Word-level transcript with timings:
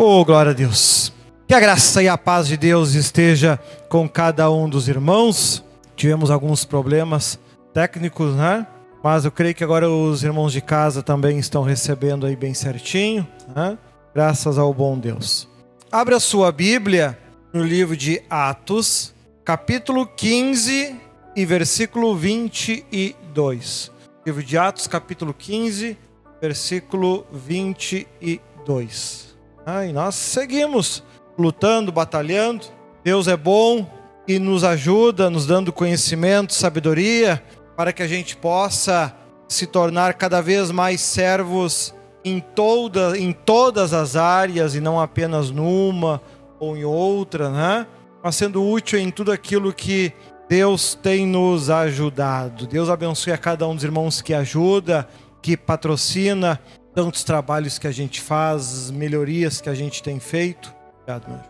Oh, 0.00 0.24
glória 0.24 0.52
a 0.52 0.54
Deus. 0.54 1.12
Que 1.48 1.52
a 1.52 1.58
graça 1.58 2.00
e 2.00 2.06
a 2.06 2.16
paz 2.16 2.46
de 2.46 2.56
Deus 2.56 2.94
esteja 2.94 3.58
com 3.88 4.08
cada 4.08 4.48
um 4.48 4.68
dos 4.68 4.86
irmãos. 4.86 5.64
Tivemos 5.96 6.30
alguns 6.30 6.64
problemas 6.64 7.36
técnicos, 7.74 8.32
né? 8.36 8.64
Mas 9.02 9.24
eu 9.24 9.32
creio 9.32 9.56
que 9.56 9.64
agora 9.64 9.90
os 9.90 10.22
irmãos 10.22 10.52
de 10.52 10.60
casa 10.60 11.02
também 11.02 11.36
estão 11.36 11.64
recebendo 11.64 12.26
aí 12.26 12.36
bem 12.36 12.54
certinho, 12.54 13.26
né? 13.52 13.76
Graças 14.14 14.56
ao 14.56 14.72
bom 14.72 14.96
Deus. 14.96 15.48
Abre 15.90 16.14
a 16.14 16.20
sua 16.20 16.52
Bíblia 16.52 17.18
no 17.52 17.64
livro 17.64 17.96
de 17.96 18.22
Atos, 18.30 19.12
capítulo 19.44 20.06
15 20.06 20.94
e 21.34 21.44
versículo 21.44 22.14
22. 22.14 23.90
Livro 24.24 24.44
de 24.44 24.56
Atos, 24.56 24.86
capítulo 24.86 25.34
15, 25.34 25.98
versículo 26.40 27.26
22. 27.32 29.27
E 29.86 29.92
nós 29.92 30.14
seguimos 30.14 31.02
lutando, 31.38 31.92
batalhando. 31.92 32.64
Deus 33.04 33.28
é 33.28 33.36
bom 33.36 33.86
e 34.26 34.38
nos 34.38 34.64
ajuda, 34.64 35.28
nos 35.28 35.46
dando 35.46 35.74
conhecimento, 35.74 36.54
sabedoria, 36.54 37.42
para 37.76 37.92
que 37.92 38.02
a 38.02 38.08
gente 38.08 38.34
possa 38.34 39.14
se 39.46 39.66
tornar 39.66 40.14
cada 40.14 40.40
vez 40.40 40.70
mais 40.70 41.02
servos 41.02 41.94
em, 42.24 42.40
toda, 42.40 43.18
em 43.18 43.30
todas 43.30 43.92
as 43.92 44.16
áreas 44.16 44.74
e 44.74 44.80
não 44.80 44.98
apenas 44.98 45.50
numa 45.50 46.22
ou 46.58 46.74
em 46.74 46.84
outra, 46.84 47.50
né? 47.50 47.86
Mas 48.24 48.36
sendo 48.36 48.66
útil 48.66 48.98
em 48.98 49.10
tudo 49.10 49.30
aquilo 49.30 49.70
que 49.72 50.14
Deus 50.48 50.94
tem 50.94 51.26
nos 51.26 51.68
ajudado. 51.68 52.66
Deus 52.66 52.88
abençoe 52.88 53.34
a 53.34 53.38
cada 53.38 53.68
um 53.68 53.74
dos 53.74 53.84
irmãos 53.84 54.22
que 54.22 54.32
ajuda, 54.32 55.06
que 55.42 55.58
patrocina 55.58 56.58
tantos 56.94 57.24
trabalhos 57.24 57.78
que 57.78 57.86
a 57.86 57.92
gente 57.92 58.20
faz, 58.20 58.90
melhorias 58.90 59.60
que 59.60 59.68
a 59.68 59.74
gente 59.74 60.02
tem 60.02 60.18
feito. 60.18 60.74
Obrigado, 61.02 61.30
meu. 61.30 61.40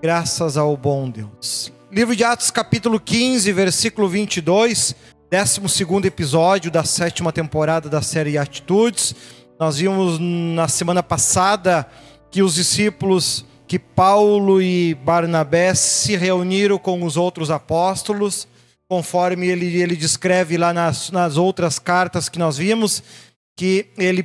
Graças 0.00 0.56
ao 0.56 0.76
bom 0.76 1.08
Deus. 1.08 1.72
Livro 1.90 2.16
de 2.16 2.24
Atos, 2.24 2.50
capítulo 2.50 2.98
15, 2.98 3.52
versículo 3.52 4.08
22, 4.08 4.96
12 5.30 6.06
episódio 6.06 6.70
da 6.70 6.84
sétima 6.84 7.32
temporada 7.32 7.88
da 7.88 8.02
série 8.02 8.36
Atitudes. 8.36 9.14
Nós 9.60 9.76
vimos 9.76 10.18
na 10.18 10.68
semana 10.68 11.02
passada 11.02 11.86
que 12.30 12.42
os 12.42 12.54
discípulos 12.54 13.44
que 13.68 13.78
Paulo 13.78 14.60
e 14.60 14.94
Barnabé 14.94 15.74
se 15.74 16.16
reuniram 16.16 16.78
com 16.78 17.02
os 17.04 17.16
outros 17.16 17.50
apóstolos, 17.50 18.48
conforme 18.88 19.46
ele, 19.46 19.80
ele 19.80 19.96
descreve 19.96 20.58
lá 20.58 20.72
nas, 20.72 21.10
nas 21.10 21.36
outras 21.36 21.78
cartas 21.78 22.28
que 22.28 22.38
nós 22.38 22.56
vimos, 22.56 23.02
que 23.56 23.86
ele 23.96 24.22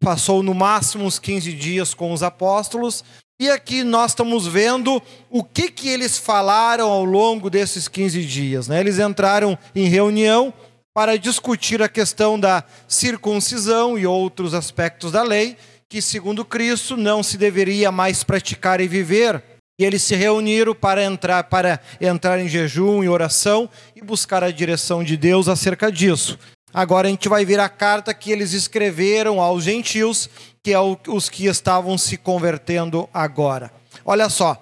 passou 0.00 0.42
no 0.42 0.54
máximo 0.54 1.04
uns 1.04 1.18
15 1.18 1.52
dias 1.52 1.94
com 1.94 2.12
os 2.12 2.22
apóstolos, 2.22 3.04
e 3.40 3.48
aqui 3.48 3.82
nós 3.82 4.10
estamos 4.10 4.46
vendo 4.46 5.02
o 5.30 5.42
que, 5.42 5.70
que 5.70 5.88
eles 5.88 6.18
falaram 6.18 6.90
ao 6.90 7.04
longo 7.04 7.48
desses 7.48 7.88
15 7.88 8.22
dias. 8.24 8.68
Né? 8.68 8.80
Eles 8.80 8.98
entraram 8.98 9.58
em 9.74 9.88
reunião 9.88 10.52
para 10.94 11.16
discutir 11.16 11.82
a 11.82 11.88
questão 11.88 12.38
da 12.38 12.62
circuncisão 12.86 13.98
e 13.98 14.06
outros 14.06 14.52
aspectos 14.52 15.12
da 15.12 15.22
lei, 15.22 15.56
que, 15.88 16.02
segundo 16.02 16.44
Cristo, 16.44 16.98
não 16.98 17.22
se 17.22 17.38
deveria 17.38 17.90
mais 17.90 18.22
praticar 18.22 18.78
e 18.78 18.86
viver. 18.86 19.42
E 19.80 19.84
eles 19.86 20.02
se 20.02 20.14
reuniram 20.14 20.74
para 20.74 21.02
entrar, 21.02 21.44
para 21.44 21.80
entrar 21.98 22.38
em 22.38 22.46
jejum 22.46 23.02
e 23.02 23.08
oração 23.08 23.70
e 23.96 24.02
buscar 24.02 24.44
a 24.44 24.50
direção 24.50 25.02
de 25.02 25.16
Deus 25.16 25.48
acerca 25.48 25.90
disso. 25.90 26.38
Agora 26.72 27.08
a 27.08 27.10
gente 27.10 27.28
vai 27.28 27.44
ver 27.44 27.60
a 27.60 27.68
carta 27.68 28.14
que 28.14 28.30
eles 28.30 28.52
escreveram 28.52 29.40
aos 29.40 29.64
gentios, 29.64 30.28
que 30.62 30.72
é 30.72 30.78
os 30.78 31.28
que 31.28 31.46
estavam 31.46 31.98
se 31.98 32.16
convertendo 32.16 33.08
agora. 33.12 33.72
Olha 34.04 34.28
só, 34.28 34.60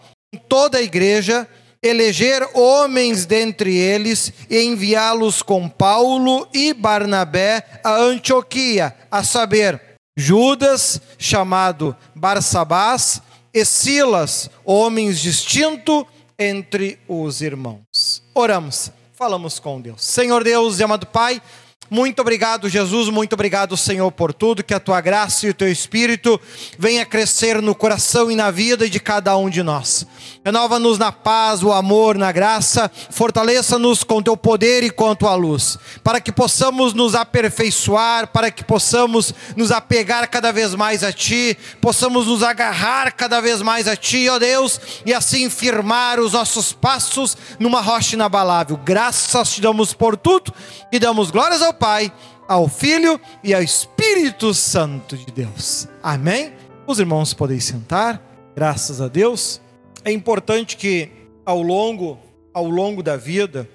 toda 0.48 0.78
a 0.78 0.83
igreja 0.83 1.47
eleger 1.83 2.48
homens 2.55 3.25
dentre 3.25 3.77
eles 3.77 4.33
e 4.50 4.61
enviá-los 4.62 5.42
com 5.42 5.69
Paulo 5.69 6.49
e 6.53 6.75
Barnabé 6.75 7.65
a 7.84 7.94
Antioquia, 7.94 8.97
a 9.11 9.22
saber, 9.22 9.81
Judas, 10.16 11.00
chamado 11.16 11.97
Barsabás, 12.15 13.22
e 13.55 13.65
Silas, 13.65 14.50
homens 14.65 15.21
distintos 15.21 16.05
entre 16.38 16.99
os 17.09 17.41
irmãos. 17.41 18.22
Oramos, 18.34 18.91
falamos 19.15 19.59
com 19.59 19.81
Deus. 19.81 20.05
Senhor 20.05 20.44
Deus 20.44 20.78
e 20.78 20.84
amado 20.84 21.06
Pai, 21.06 21.41
muito 21.91 22.21
obrigado, 22.21 22.69
Jesus. 22.69 23.09
Muito 23.09 23.32
obrigado, 23.32 23.76
Senhor, 23.76 24.10
por 24.12 24.32
tudo. 24.32 24.62
Que 24.62 24.75
a 24.75 24.81
tua 24.81 25.00
graça 25.00 25.47
e 25.47 25.50
o 25.50 25.54
teu 25.54 25.71
espírito 25.71 26.41
venha 26.78 27.06
crescer 27.06 27.62
no 27.62 27.75
coração 27.75 28.31
e 28.31 28.37
na 28.37 28.50
vida 28.50 28.88
de 28.88 29.00
cada 29.00 29.37
um 29.37 29.49
de 29.49 29.62
nós. 29.62 30.06
Renova-nos 30.44 30.99
na 30.99 31.10
paz, 31.10 31.62
o 31.62 31.72
amor, 31.72 32.16
na 32.16 32.32
graça. 32.32 32.91
Fortaleça-nos 33.10 34.04
com 34.04 34.22
teu 34.22 34.37
poder 34.37 34.82
e 34.82 34.91
com 34.91 35.10
a 35.10 35.15
tua 35.15 35.34
luz, 35.34 35.78
para 36.03 36.21
que 36.21 36.32
possamos 36.32 36.94
nos 36.94 37.15
aperfeiçoar, 37.15 38.28
para 38.28 38.50
que 38.50 38.65
possamos 38.65 39.34
nos 39.56 39.70
apegar 39.70 40.28
cada 40.28 40.53
vez 40.53 40.75
mais 40.75 41.03
a 41.03 41.12
ti, 41.12 41.56
possamos 41.81 42.26
nos 42.26 42.43
agarrar 42.43 43.12
cada 43.12 43.41
vez 43.41 43.62
mais 43.62 43.88
a 43.88 43.97
ti, 43.97 44.28
ó 44.28 44.38
Deus, 44.38 44.81
e 45.05 45.12
assim 45.12 45.50
firmar 45.50 46.20
os 46.20 46.32
nossos 46.32 46.72
passos 46.72 47.37
numa 47.59 47.81
rocha 47.81 48.15
inabalável. 48.15 48.78
Graças 48.84 49.53
te 49.53 49.60
damos 49.60 49.93
por 49.93 50.16
tudo 50.16 50.53
e 50.91 50.99
damos 50.99 51.31
glórias 51.31 51.62
ao 51.62 51.75
Pai, 51.78 52.12
ao 52.49 52.69
Filho 52.69 53.21
e 53.43 53.55
ao 53.55 53.62
Espírito 53.62 54.53
Santo 54.53 55.16
de 55.16 55.27
Deus. 55.27 55.87
Amém? 56.03 56.53
Os 56.87 56.99
irmãos 56.99 57.33
podem 57.33 57.61
sentar, 57.61 58.21
graças 58.55 59.00
a 59.00 59.09
Deus. 59.09 59.61
É 60.05 60.11
importante 60.11 60.77
que 60.77 61.11
ao 61.44 61.62
longo, 61.62 62.19
ao 62.53 62.69
longo 62.69 63.03
da 63.03 63.17
vida, 63.17 63.69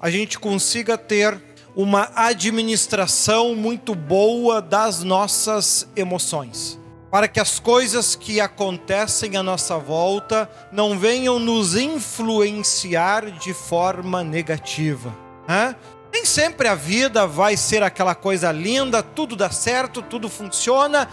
a 0.00 0.10
gente 0.10 0.38
consiga 0.38 0.98
ter 0.98 1.40
uma 1.76 2.10
administração 2.14 3.54
muito 3.54 3.94
boa 3.94 4.60
das 4.60 5.02
nossas 5.02 5.88
emoções, 5.96 6.78
para 7.10 7.28
que 7.28 7.40
as 7.40 7.58
coisas 7.58 8.14
que 8.14 8.40
acontecem 8.40 9.36
à 9.36 9.42
nossa 9.42 9.78
volta 9.78 10.50
não 10.72 10.98
venham 10.98 11.38
nos 11.38 11.74
influenciar 11.76 13.30
de 13.30 13.52
forma 13.52 14.24
negativa. 14.24 15.14
Né? 15.48 15.76
Nem 16.14 16.24
sempre 16.24 16.68
a 16.68 16.76
vida 16.76 17.26
vai 17.26 17.56
ser 17.56 17.82
aquela 17.82 18.14
coisa 18.14 18.52
linda, 18.52 19.02
tudo 19.02 19.34
dá 19.34 19.50
certo, 19.50 20.00
tudo 20.00 20.28
funciona 20.28 21.08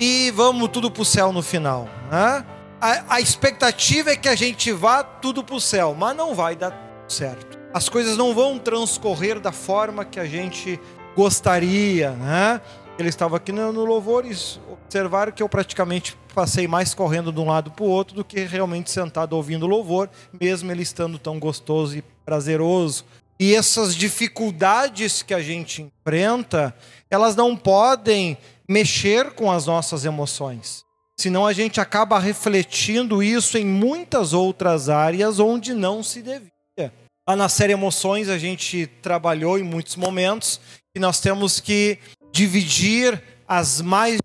e 0.00 0.30
vamos 0.30 0.70
tudo 0.70 0.90
para 0.90 1.02
o 1.02 1.04
céu 1.04 1.30
no 1.30 1.42
final. 1.42 1.86
Né? 2.10 2.46
A, 2.80 3.16
a 3.16 3.20
expectativa 3.20 4.12
é 4.12 4.16
que 4.16 4.30
a 4.30 4.34
gente 4.34 4.72
vá 4.72 5.04
tudo 5.04 5.44
para 5.44 5.54
o 5.54 5.60
céu, 5.60 5.94
mas 5.94 6.16
não 6.16 6.34
vai 6.34 6.56
dar 6.56 6.74
certo. 7.06 7.58
As 7.74 7.90
coisas 7.90 8.16
não 8.16 8.34
vão 8.34 8.58
transcorrer 8.58 9.38
da 9.38 9.52
forma 9.52 10.06
que 10.06 10.18
a 10.18 10.24
gente 10.24 10.80
gostaria. 11.14 12.12
Né? 12.12 12.62
Ele 12.98 13.10
estava 13.10 13.36
aqui 13.36 13.52
no, 13.52 13.70
no 13.74 13.84
louvor 13.84 14.24
e 14.24 14.34
observaram 14.72 15.32
que 15.32 15.42
eu 15.42 15.50
praticamente 15.50 16.16
passei 16.34 16.66
mais 16.66 16.94
correndo 16.94 17.30
de 17.30 17.40
um 17.40 17.46
lado 17.46 17.70
para 17.70 17.84
o 17.84 17.88
outro 17.88 18.16
do 18.16 18.24
que 18.24 18.40
realmente 18.40 18.90
sentado 18.90 19.34
ouvindo 19.34 19.66
louvor, 19.66 20.08
mesmo 20.40 20.72
ele 20.72 20.82
estando 20.82 21.18
tão 21.18 21.38
gostoso 21.38 21.98
e 21.98 22.02
prazeroso 22.24 23.04
e 23.40 23.54
essas 23.54 23.96
dificuldades 23.96 25.22
que 25.22 25.32
a 25.32 25.40
gente 25.40 25.80
enfrenta, 25.80 26.76
elas 27.10 27.34
não 27.34 27.56
podem 27.56 28.36
mexer 28.68 29.30
com 29.30 29.50
as 29.50 29.64
nossas 29.64 30.04
emoções. 30.04 30.84
Senão 31.18 31.46
a 31.46 31.52
gente 31.54 31.80
acaba 31.80 32.18
refletindo 32.18 33.22
isso 33.22 33.56
em 33.56 33.64
muitas 33.64 34.34
outras 34.34 34.90
áreas 34.90 35.38
onde 35.38 35.72
não 35.72 36.02
se 36.02 36.20
devia. 36.20 36.92
Lá 37.26 37.34
na 37.34 37.48
série 37.48 37.72
Emoções 37.72 38.28
a 38.28 38.36
gente 38.36 38.86
trabalhou 39.00 39.58
em 39.58 39.62
muitos 39.62 39.96
momentos 39.96 40.60
e 40.94 41.00
nós 41.00 41.18
temos 41.18 41.60
que 41.60 41.98
dividir 42.30 43.22
as 43.48 43.80
mais. 43.80 44.18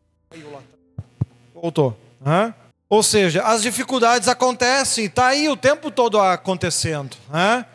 Voltou. 1.54 1.98
Hã? 2.26 2.54
Ou 2.90 3.02
seja, 3.02 3.44
as 3.44 3.62
dificuldades 3.62 4.28
acontecem, 4.28 5.06
está 5.06 5.28
aí 5.28 5.48
o 5.48 5.56
tempo 5.56 5.90
todo 5.90 6.20
acontecendo. 6.20 7.16
Hã? 7.34 7.66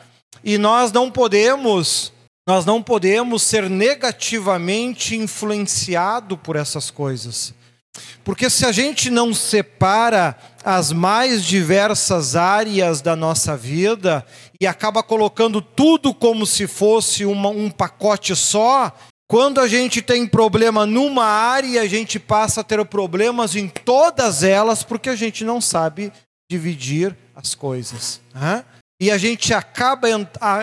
E 0.43 0.59
nós 0.59 0.93
não 0.93 1.11
podemos, 1.11 2.13
nós 2.47 2.65
não 2.65 2.83
podemos 2.83 3.43
ser 3.43 3.69
negativamente 3.69 5.17
influenciado 5.17 6.37
por 6.37 6.57
essas 6.57 6.91
coisas. 6.91 7.55
Porque 8.25 8.49
se 8.49 8.65
a 8.65 8.73
gente 8.73 9.11
não 9.11 9.35
separa 9.35 10.37
as 10.65 10.93
mais 10.93 11.45
diversas 11.45 12.37
áreas 12.37 13.01
da 13.01 13.17
nossa 13.17 13.57
vida 13.57 14.25
e 14.61 14.67
acaba 14.67 15.03
colocando 15.03 15.61
tudo 15.61 16.15
como 16.15 16.47
se 16.47 16.67
fosse 16.67 17.25
uma, 17.25 17.49
um 17.49 17.71
pacote 17.71 18.37
só, 18.37 18.95
quando 19.27 19.61
a 19.61 19.69
gente 19.69 20.03
tem 20.03 20.27
problema 20.27 20.85
numa 20.85 21.25
área, 21.25 21.83
a 21.83 21.87
gente 21.87 22.19
passa 22.19 22.61
a 22.61 22.65
ter 22.65 22.85
problemas 22.85 23.57
em 23.57 23.69
todas 23.69 24.43
elas 24.43 24.83
porque 24.83 25.09
a 25.09 25.17
gente 25.17 25.45
não 25.45 25.61
sabe 25.61 26.13
dividir 26.51 27.17
as 27.35 27.55
coisas. 27.55 28.21
Né? 28.35 28.65
E 29.01 29.11
a 29.11 29.17
gente 29.17 29.55
acaba 29.55 30.09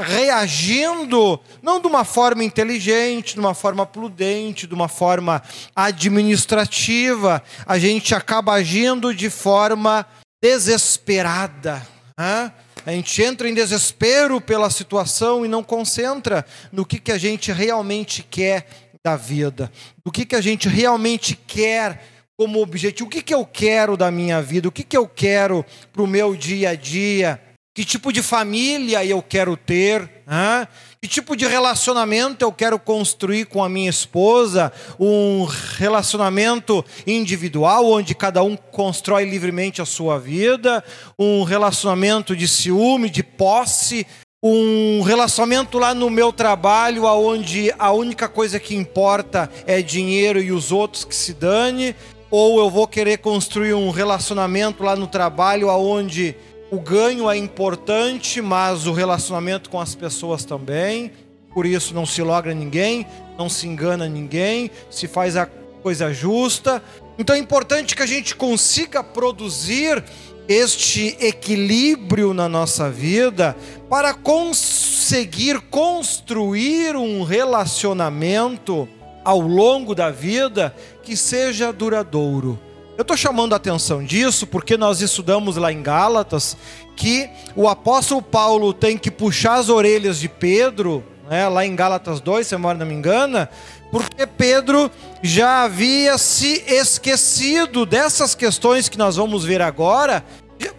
reagindo 0.06 1.40
não 1.60 1.82
de 1.82 1.88
uma 1.88 2.06
forma 2.06 2.44
inteligente, 2.44 3.34
de 3.34 3.40
uma 3.40 3.56
forma 3.56 3.84
prudente, 3.84 4.68
de 4.68 4.76
uma 4.76 4.88
forma 4.88 5.42
administrativa, 5.76 7.42
a 7.66 7.80
gente 7.80 8.14
acaba 8.14 8.54
agindo 8.54 9.12
de 9.12 9.32
forma 9.32 10.06
desesperada. 10.40 11.82
Né? 12.16 12.54
A 12.86 12.92
gente 12.92 13.24
entra 13.24 13.50
em 13.50 13.56
desespero 13.56 14.40
pela 14.40 14.70
situação 14.70 15.44
e 15.44 15.50
não 15.50 15.64
concentra 15.64 16.46
no 16.72 16.86
que, 16.86 17.00
que 17.00 17.12
a 17.12 17.18
gente 17.18 17.52
realmente 17.52 18.22
quer 18.22 18.68
da 19.04 19.16
vida, 19.16 19.72
do 20.06 20.12
que, 20.12 20.26
que 20.26 20.36
a 20.36 20.42
gente 20.42 20.70
realmente 20.70 21.36
quer 21.36 22.04
como 22.38 22.62
objetivo, 22.62 23.08
o 23.08 23.10
que, 23.10 23.24
que 23.24 23.34
eu 23.34 23.44
quero 23.44 23.98
da 23.98 24.12
minha 24.12 24.44
vida, 24.44 24.68
o 24.68 24.72
que, 24.72 24.84
que 24.84 24.96
eu 24.96 25.08
quero 25.08 25.66
para 25.92 26.04
o 26.04 26.08
meu 26.08 26.36
dia 26.36 26.70
a 26.70 26.76
dia 26.76 27.42
que 27.78 27.86
tipo 27.86 28.12
de 28.12 28.24
família 28.24 29.06
eu 29.06 29.22
quero 29.22 29.56
ter, 29.56 30.10
que 31.00 31.08
tipo 31.08 31.36
de 31.36 31.46
relacionamento 31.46 32.44
eu 32.44 32.52
quero 32.52 32.80
construir 32.80 33.46
com 33.46 33.64
a 33.64 33.70
minha 33.70 33.88
esposa, 33.88 34.74
um 35.00 35.46
relacionamento 35.78 36.84
individual, 37.06 37.86
onde 37.86 38.16
cada 38.16 38.42
um 38.42 38.58
constrói 38.58 39.26
livremente 39.26 39.80
a 39.80 39.86
sua 39.86 40.18
vida, 40.18 40.84
um 41.20 41.44
relacionamento 41.44 42.36
de 42.36 42.48
ciúme, 42.48 43.12
de 43.12 43.22
posse, 43.22 44.08
um 44.42 45.04
relacionamento 45.04 45.78
lá 45.78 45.94
no 45.94 46.10
meu 46.10 46.34
trabalho, 46.34 47.04
onde 47.04 47.72
a 47.78 47.92
única 47.92 48.28
coisa 48.28 48.60
que 48.60 48.76
importa 48.76 49.52
é 49.68 49.84
dinheiro 49.84 50.42
e 50.42 50.52
os 50.52 50.72
outros 50.72 51.06
que 51.06 51.14
se 51.14 51.32
dane, 51.32 51.96
ou 52.32 52.58
eu 52.58 52.72
vou 52.72 52.88
querer 52.88 53.20
construir 53.20 53.76
um 53.76 53.92
relacionamento 53.92 54.82
lá 54.82 54.96
no 54.96 55.06
trabalho, 55.06 55.68
onde 55.68 56.36
o 56.70 56.80
ganho 56.80 57.30
é 57.30 57.38
importante, 57.38 58.42
mas 58.42 58.86
o 58.88 58.92
relacionamento 58.92 59.70
com 59.70 59.80
as 59.80 59.96
pessoas 59.96 60.44
também. 60.44 61.12
Por 61.54 61.66
isso 61.66 61.94
não 61.94 62.06
se 62.06 62.22
logra 62.22 62.54
ninguém, 62.54 63.08
não 63.38 63.50
se 63.50 63.68
engana 63.68 64.08
ninguém, 64.08 64.70
se 64.90 65.08
faz 65.08 65.38
a 65.38 65.46
coisa 65.82 66.14
justa. 66.14 66.84
Então 67.18 67.36
é 67.36 67.40
importante 67.40 67.96
que 67.96 68.04
a 68.04 68.08
gente 68.08 68.36
consiga 68.36 69.02
produzir 69.04 70.04
este 70.48 71.18
equilíbrio 71.20 72.34
na 72.34 72.48
nossa 72.48 72.90
vida 72.90 73.56
para 73.90 74.14
conseguir 74.14 75.60
construir 75.62 76.96
um 76.96 77.24
relacionamento 77.24 78.88
ao 79.24 79.40
longo 79.40 79.96
da 79.96 80.10
vida 80.12 80.76
que 81.04 81.16
seja 81.16 81.72
duradouro. 81.72 82.67
Eu 82.98 83.04
estou 83.04 83.16
chamando 83.16 83.54
a 83.54 83.58
atenção 83.58 84.04
disso 84.04 84.48
porque 84.48 84.76
nós 84.76 85.02
estudamos 85.02 85.56
lá 85.56 85.72
em 85.72 85.84
Gálatas 85.84 86.58
que 86.96 87.30
o 87.56 87.68
apóstolo 87.68 88.24
Paulo 88.24 88.74
tem 88.74 88.98
que 88.98 89.12
puxar 89.12 89.54
as 89.54 89.70
orelhas 89.70 90.18
de 90.20 90.28
Pedro, 90.28 91.06
né, 91.30 91.48
lá 91.48 91.64
em 91.64 91.76
Gálatas 91.76 92.20
2, 92.20 92.48
se 92.48 92.56
a 92.56 92.58
memória 92.58 92.80
não 92.80 92.88
me 92.88 92.96
engana, 92.96 93.52
porque 93.92 94.26
Pedro 94.26 94.90
já 95.22 95.66
havia 95.66 96.18
se 96.18 96.64
esquecido 96.68 97.86
dessas 97.86 98.34
questões 98.34 98.90
que 98.90 98.98
nós 98.98 99.16
vamos 99.16 99.46
ver 99.46 99.62
agora. 99.62 100.26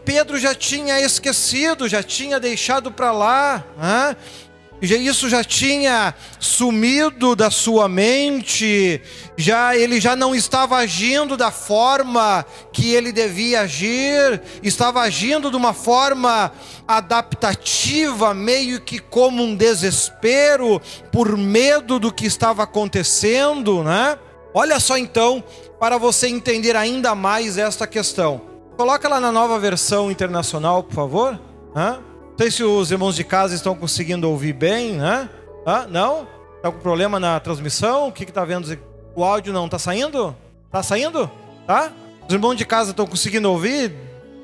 Pedro 0.04 0.38
já 0.40 0.54
tinha 0.56 1.00
esquecido, 1.00 1.86
já 1.86 2.02
tinha 2.02 2.40
deixado 2.40 2.90
para 2.90 3.12
lá. 3.12 3.64
Né? 3.76 4.16
Isso 4.80 5.28
já 5.28 5.42
tinha 5.42 6.14
sumido 6.38 7.34
da 7.34 7.50
sua 7.50 7.88
mente, 7.88 9.00
já 9.36 9.76
ele 9.76 10.00
já 10.00 10.14
não 10.14 10.34
estava 10.34 10.76
agindo 10.76 11.36
da 11.36 11.50
forma 11.50 12.46
que 12.72 12.94
ele 12.94 13.10
devia 13.10 13.62
agir, 13.62 14.40
estava 14.62 15.00
agindo 15.00 15.50
de 15.50 15.56
uma 15.56 15.72
forma 15.72 16.52
adaptativa, 16.86 18.32
meio 18.32 18.80
que 18.80 18.98
como 18.98 19.42
um 19.42 19.56
desespero 19.56 20.80
por 21.10 21.36
medo 21.36 21.98
do 21.98 22.12
que 22.12 22.26
estava 22.26 22.62
acontecendo, 22.62 23.82
né? 23.82 24.16
Olha 24.54 24.80
só 24.80 24.96
então, 24.96 25.42
para 25.78 25.98
você 25.98 26.28
entender 26.28 26.74
ainda 26.76 27.14
mais 27.14 27.58
esta 27.58 27.86
questão. 27.86 28.40
Coloca 28.76 29.08
lá 29.08 29.20
na 29.20 29.32
nova 29.32 29.58
versão 29.58 30.10
internacional, 30.10 30.84
por 30.84 30.94
favor. 30.94 31.40
Hã? 31.74 31.98
Sei 32.38 32.52
se 32.52 32.62
os 32.62 32.92
irmãos 32.92 33.16
de 33.16 33.24
casa 33.24 33.52
estão 33.52 33.74
conseguindo 33.74 34.30
ouvir 34.30 34.52
bem, 34.52 34.92
né? 34.92 35.28
Ah, 35.66 35.88
não? 35.88 36.24
Está 36.54 36.70
com 36.70 36.78
problema 36.78 37.18
na 37.18 37.40
transmissão? 37.40 38.06
O 38.06 38.12
que 38.12 38.22
está 38.22 38.44
vendo? 38.44 38.78
O 39.16 39.24
áudio 39.24 39.52
não 39.52 39.64
está 39.64 39.76
saindo? 39.76 40.36
Está 40.66 40.80
saindo? 40.80 41.28
Tá? 41.66 41.92
Os 42.28 42.32
irmãos 42.32 42.54
de 42.54 42.64
casa 42.64 42.92
estão 42.92 43.08
conseguindo 43.08 43.50
ouvir? 43.50 43.92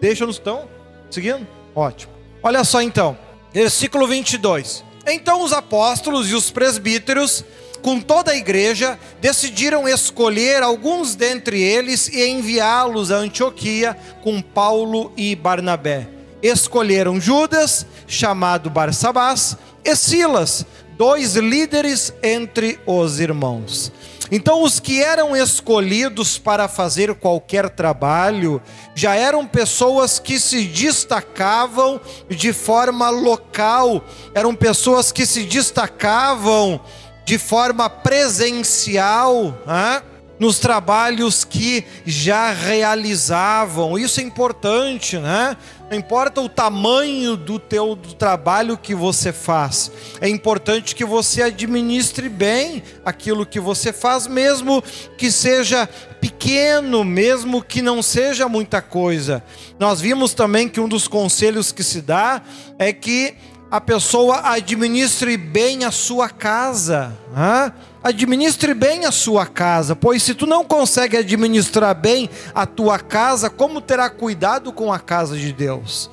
Deixa 0.00 0.26
nos 0.26 0.34
estão 0.34 0.68
conseguindo? 1.06 1.46
Ótimo. 1.72 2.12
Olha 2.42 2.64
só 2.64 2.82
então, 2.82 3.16
versículo 3.52 4.08
22. 4.08 4.84
Então 5.06 5.44
os 5.44 5.52
apóstolos 5.52 6.28
e 6.28 6.34
os 6.34 6.50
presbíteros, 6.50 7.44
com 7.80 8.00
toda 8.00 8.32
a 8.32 8.36
igreja, 8.36 8.98
decidiram 9.20 9.88
escolher 9.88 10.64
alguns 10.64 11.14
dentre 11.14 11.62
eles 11.62 12.08
e 12.08 12.26
enviá-los 12.26 13.12
a 13.12 13.18
Antioquia 13.18 13.96
com 14.20 14.42
Paulo 14.42 15.12
e 15.16 15.36
Barnabé 15.36 16.13
escolheram 16.44 17.20
Judas, 17.20 17.86
chamado 18.06 18.68
Barsabás, 18.68 19.56
e 19.82 19.96
Silas, 19.96 20.66
dois 20.96 21.36
líderes 21.36 22.12
entre 22.22 22.78
os 22.86 23.18
irmãos. 23.18 23.90
Então, 24.30 24.62
os 24.62 24.80
que 24.80 25.02
eram 25.02 25.36
escolhidos 25.36 26.38
para 26.38 26.66
fazer 26.66 27.14
qualquer 27.14 27.70
trabalho 27.70 28.60
já 28.94 29.14
eram 29.14 29.46
pessoas 29.46 30.18
que 30.18 30.38
se 30.38 30.64
destacavam 30.64 32.00
de 32.28 32.52
forma 32.52 33.10
local, 33.10 34.02
eram 34.34 34.54
pessoas 34.54 35.12
que 35.12 35.26
se 35.26 35.44
destacavam 35.44 36.80
de 37.24 37.38
forma 37.38 37.88
presencial. 37.88 39.56
Hein? 39.66 40.14
nos 40.38 40.58
trabalhos 40.58 41.44
que 41.44 41.84
já 42.04 42.52
realizavam. 42.52 43.98
Isso 43.98 44.20
é 44.20 44.22
importante, 44.22 45.16
né? 45.18 45.56
Não 45.94 46.00
importa 46.00 46.40
o 46.40 46.48
tamanho 46.48 47.36
do 47.36 47.56
teu 47.56 47.94
do 47.94 48.14
trabalho 48.14 48.76
que 48.76 48.96
você 48.96 49.32
faz. 49.32 49.92
É 50.20 50.28
importante 50.28 50.92
que 50.92 51.04
você 51.04 51.40
administre 51.40 52.28
bem 52.28 52.82
aquilo 53.04 53.46
que 53.46 53.60
você 53.60 53.92
faz, 53.92 54.26
mesmo 54.26 54.82
que 55.16 55.30
seja 55.30 55.88
pequeno, 56.20 57.04
mesmo 57.04 57.62
que 57.62 57.80
não 57.80 58.02
seja 58.02 58.48
muita 58.48 58.82
coisa. 58.82 59.40
Nós 59.78 60.00
vimos 60.00 60.34
também 60.34 60.68
que 60.68 60.80
um 60.80 60.88
dos 60.88 61.06
conselhos 61.06 61.70
que 61.70 61.84
se 61.84 62.00
dá 62.00 62.42
é 62.76 62.92
que 62.92 63.36
a 63.70 63.80
pessoa 63.80 64.40
administre 64.52 65.36
bem 65.36 65.84
a 65.84 65.90
sua 65.90 66.28
casa. 66.28 67.16
Né? 67.32 67.72
administre 68.04 68.74
bem 68.74 69.06
a 69.06 69.10
sua 69.10 69.46
casa, 69.46 69.96
pois 69.96 70.22
se 70.22 70.34
tu 70.34 70.46
não 70.46 70.62
consegue 70.62 71.16
administrar 71.16 71.94
bem 71.94 72.28
a 72.54 72.66
tua 72.66 72.98
casa, 72.98 73.48
como 73.48 73.80
terá 73.80 74.10
cuidado 74.10 74.70
com 74.74 74.92
a 74.92 74.98
casa 74.98 75.38
de 75.38 75.50
Deus? 75.54 76.10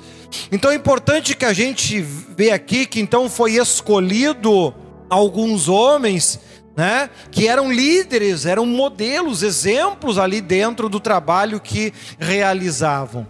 Então 0.50 0.70
é 0.70 0.74
importante 0.74 1.36
que 1.36 1.44
a 1.44 1.52
gente 1.52 2.00
vê 2.00 2.50
aqui 2.50 2.86
que 2.86 2.98
então 2.98 3.28
foi 3.28 3.56
escolhido 3.56 4.74
alguns 5.10 5.68
homens, 5.68 6.40
né, 6.74 7.10
que 7.30 7.46
eram 7.46 7.70
líderes, 7.70 8.46
eram 8.46 8.64
modelos, 8.64 9.42
exemplos 9.42 10.16
ali 10.16 10.40
dentro 10.40 10.88
do 10.88 10.98
trabalho 10.98 11.60
que 11.60 11.92
realizavam. 12.18 13.26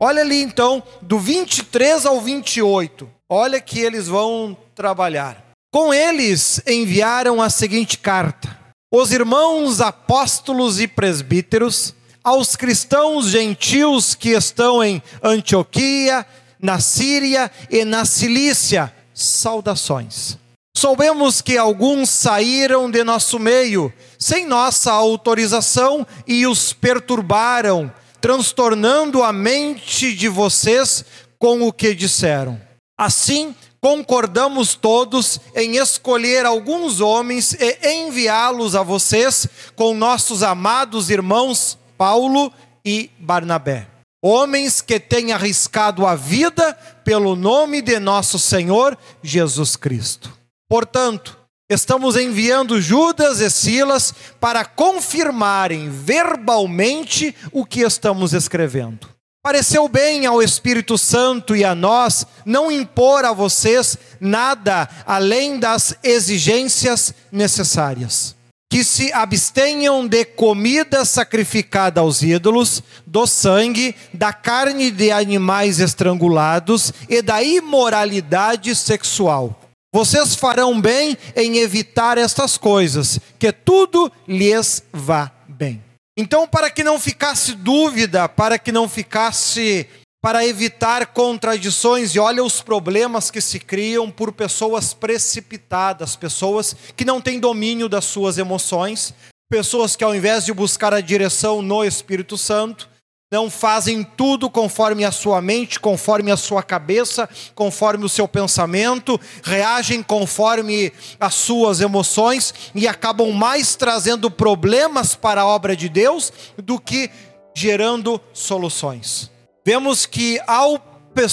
Olha 0.00 0.22
ali 0.22 0.42
então, 0.42 0.82
do 1.00 1.16
23 1.16 2.06
ao 2.06 2.20
28. 2.20 3.19
Olha 3.32 3.60
que 3.60 3.78
eles 3.78 4.08
vão 4.08 4.56
trabalhar. 4.74 5.52
Com 5.72 5.94
eles 5.94 6.60
enviaram 6.66 7.40
a 7.40 7.48
seguinte 7.48 7.96
carta: 7.96 8.58
Os 8.92 9.12
irmãos 9.12 9.80
apóstolos 9.80 10.80
e 10.80 10.88
presbíteros, 10.88 11.94
aos 12.24 12.56
cristãos 12.56 13.28
gentios 13.28 14.16
que 14.16 14.30
estão 14.30 14.82
em 14.82 15.00
Antioquia, 15.22 16.26
na 16.60 16.80
Síria 16.80 17.48
e 17.70 17.84
na 17.84 18.04
Cilícia, 18.04 18.92
saudações. 19.14 20.36
Soubemos 20.76 21.40
que 21.40 21.56
alguns 21.56 22.10
saíram 22.10 22.90
de 22.90 23.04
nosso 23.04 23.38
meio, 23.38 23.92
sem 24.18 24.44
nossa 24.44 24.90
autorização, 24.90 26.04
e 26.26 26.48
os 26.48 26.72
perturbaram, 26.72 27.92
transtornando 28.20 29.22
a 29.22 29.32
mente 29.32 30.16
de 30.16 30.28
vocês 30.28 31.04
com 31.38 31.62
o 31.62 31.72
que 31.72 31.94
disseram. 31.94 32.69
Assim, 33.00 33.56
concordamos 33.80 34.74
todos 34.74 35.40
em 35.56 35.78
escolher 35.78 36.44
alguns 36.44 37.00
homens 37.00 37.54
e 37.54 37.78
enviá-los 37.82 38.76
a 38.76 38.82
vocês 38.82 39.48
com 39.74 39.94
nossos 39.94 40.42
amados 40.42 41.08
irmãos 41.08 41.78
Paulo 41.96 42.52
e 42.84 43.10
Barnabé. 43.18 43.88
Homens 44.22 44.82
que 44.82 45.00
têm 45.00 45.32
arriscado 45.32 46.06
a 46.06 46.14
vida 46.14 46.74
pelo 47.02 47.34
nome 47.34 47.80
de 47.80 47.98
nosso 47.98 48.38
Senhor 48.38 48.98
Jesus 49.22 49.76
Cristo. 49.76 50.30
Portanto, 50.68 51.38
estamos 51.70 52.16
enviando 52.16 52.82
Judas 52.82 53.40
e 53.40 53.48
Silas 53.48 54.12
para 54.38 54.62
confirmarem 54.62 55.88
verbalmente 55.88 57.34
o 57.50 57.64
que 57.64 57.80
estamos 57.80 58.34
escrevendo. 58.34 59.08
Pareceu 59.42 59.88
bem 59.88 60.26
ao 60.26 60.42
Espírito 60.42 60.98
Santo 60.98 61.56
e 61.56 61.64
a 61.64 61.74
nós 61.74 62.26
não 62.44 62.70
impor 62.70 63.24
a 63.24 63.32
vocês 63.32 63.96
nada 64.20 64.86
além 65.06 65.58
das 65.58 65.94
exigências 66.04 67.14
necessárias. 67.32 68.36
Que 68.70 68.84
se 68.84 69.10
abstenham 69.14 70.06
de 70.06 70.26
comida 70.26 71.06
sacrificada 71.06 72.02
aos 72.02 72.22
ídolos, 72.22 72.82
do 73.06 73.26
sangue, 73.26 73.96
da 74.12 74.30
carne 74.30 74.90
de 74.90 75.10
animais 75.10 75.80
estrangulados 75.80 76.92
e 77.08 77.22
da 77.22 77.42
imoralidade 77.42 78.76
sexual. 78.76 79.58
Vocês 79.92 80.34
farão 80.34 80.78
bem 80.78 81.16
em 81.34 81.56
evitar 81.56 82.18
estas 82.18 82.58
coisas, 82.58 83.18
que 83.38 83.50
tudo 83.50 84.12
lhes 84.28 84.82
vá 84.92 85.32
bem. 85.48 85.89
Então, 86.20 86.46
para 86.46 86.70
que 86.70 86.84
não 86.84 87.00
ficasse 87.00 87.54
dúvida, 87.54 88.28
para 88.28 88.58
que 88.58 88.70
não 88.70 88.86
ficasse 88.86 89.88
para 90.22 90.46
evitar 90.46 91.06
contradições, 91.06 92.14
e 92.14 92.18
olha 92.18 92.44
os 92.44 92.60
problemas 92.60 93.30
que 93.30 93.40
se 93.40 93.58
criam 93.58 94.10
por 94.10 94.30
pessoas 94.30 94.92
precipitadas, 94.92 96.16
pessoas 96.16 96.76
que 96.94 97.06
não 97.06 97.22
têm 97.22 97.40
domínio 97.40 97.88
das 97.88 98.04
suas 98.04 98.36
emoções, 98.36 99.14
pessoas 99.50 99.96
que 99.96 100.04
ao 100.04 100.14
invés 100.14 100.44
de 100.44 100.52
buscar 100.52 100.92
a 100.92 101.00
direção 101.00 101.62
no 101.62 101.82
Espírito 101.82 102.36
Santo, 102.36 102.86
não 103.30 103.48
fazem 103.48 104.02
tudo 104.02 104.50
conforme 104.50 105.04
a 105.04 105.12
sua 105.12 105.40
mente, 105.40 105.78
conforme 105.78 106.32
a 106.32 106.36
sua 106.36 106.64
cabeça, 106.64 107.28
conforme 107.54 108.04
o 108.04 108.08
seu 108.08 108.26
pensamento, 108.26 109.20
reagem 109.44 110.02
conforme 110.02 110.92
as 111.20 111.34
suas 111.34 111.80
emoções 111.80 112.52
e 112.74 112.88
acabam 112.88 113.30
mais 113.30 113.76
trazendo 113.76 114.30
problemas 114.30 115.14
para 115.14 115.42
a 115.42 115.46
obra 115.46 115.76
de 115.76 115.88
Deus 115.88 116.32
do 116.58 116.80
que 116.80 117.08
gerando 117.54 118.20
soluções. 118.32 119.30
Vemos 119.64 120.06
que 120.06 120.40
ao, 120.44 120.82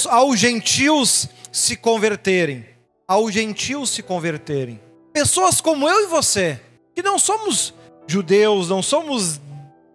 ao 0.10 0.36
gentios 0.36 1.28
se 1.52 1.76
converterem, 1.76 2.64
ao 3.08 3.32
gentios 3.32 3.90
se 3.90 4.04
converterem, 4.04 4.80
pessoas 5.12 5.60
como 5.60 5.90
eu 5.90 6.04
e 6.04 6.08
você, 6.08 6.62
que 6.94 7.02
não 7.02 7.18
somos 7.18 7.74
judeus, 8.06 8.70
não 8.70 8.84
somos 8.84 9.42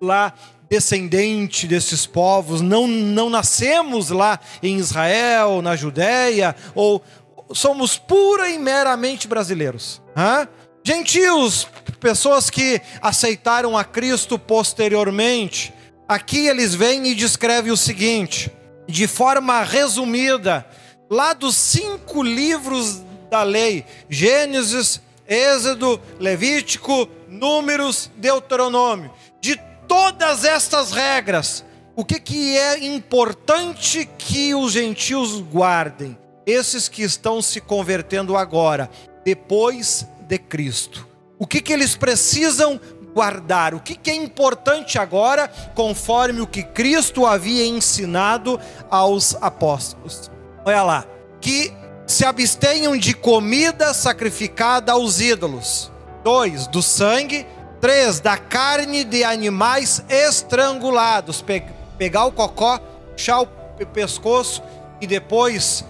lá 0.01 0.35
descendente 0.73 1.67
desses 1.67 2.07
povos, 2.07 2.63
não, 2.63 2.89
não 2.89 3.29
nascemos 3.29 4.09
lá 4.09 4.41
em 4.63 4.79
Israel, 4.79 5.61
na 5.61 5.77
Judéia, 5.77 6.57
ou 6.75 7.05
somos 7.53 7.99
pura 7.99 8.49
e 8.49 8.59
meramente 8.59 9.29
brasileiros. 9.29 10.01
Hã? 10.17 10.49
Gentios, 10.83 11.69
pessoas 12.01 12.49
que 12.49 12.81
aceitaram 13.03 13.77
a 13.77 13.85
Cristo 13.85 14.39
posteriormente. 14.39 15.75
Aqui 16.09 16.47
eles 16.47 16.75
vêm 16.75 17.07
e 17.07 17.15
descrevem 17.15 17.71
o 17.71 17.77
seguinte, 17.77 18.51
de 18.89 19.07
forma 19.07 19.63
resumida, 19.63 20.67
lá 21.11 21.35
dos 21.35 21.55
cinco 21.55 22.23
livros 22.23 23.03
da 23.31 23.43
lei: 23.43 23.85
Gênesis, 24.09 25.03
Êxodo, 25.29 26.01
Levítico, 26.19 27.07
Números, 27.29 28.11
Deuteronômio. 28.17 29.13
De 29.39 29.61
todas 29.87 30.45
estas 30.45 30.93
regras, 30.93 31.65
o 31.95 32.05
que, 32.05 32.19
que 32.19 32.57
é 32.57 32.85
importante 32.85 34.09
que 34.19 34.55
os 34.55 34.73
gentios 34.73 35.41
guardem? 35.41 36.17
Esses 36.47 36.89
que 36.89 37.03
estão 37.03 37.43
se 37.43 37.61
convertendo 37.61 38.37
agora, 38.37 38.91
depois 39.25 40.07
de 40.27 40.39
Cristo. 40.39 41.07
O 41.39 41.47
que, 41.47 41.61
que 41.61 41.73
eles 41.73 41.95
precisam 41.95 42.81
guardar? 43.15 43.75
O 43.75 43.81
que, 43.81 43.95
que 43.95 44.11
é 44.11 44.15
importante 44.15 44.99
agora, 44.99 45.49
conforme 45.75 46.41
o 46.41 46.47
que 46.47 46.63
Cristo 46.63 47.27
havia 47.27 47.67
ensinado 47.67 48.59
aos 48.91 49.37
apóstolos? 49.41 50.31
Olha 50.65 50.83
lá, 50.83 51.07
que 51.41 51.73
se 52.07 52.25
abstenham 52.25 52.97
de 52.97 53.15
comida 53.15 53.93
sacrificada 53.95 54.93
aos 54.93 55.21
ídolos. 55.21 55.91
Dois, 56.25 56.67
do 56.67 56.83
sangue 56.83 57.47
3. 57.83 58.21
Da 58.21 58.39
carne 58.39 59.03
de 59.03 59.25
animais 59.25 60.05
estrangulados. 60.09 61.43
Pe 61.43 61.65
pegar 61.99 62.27
o 62.27 62.33
cocó, 62.33 62.79
puxar 63.11 63.41
o 63.41 63.47
pescoço 63.93 64.63
e 65.01 65.07
depois 65.07 65.85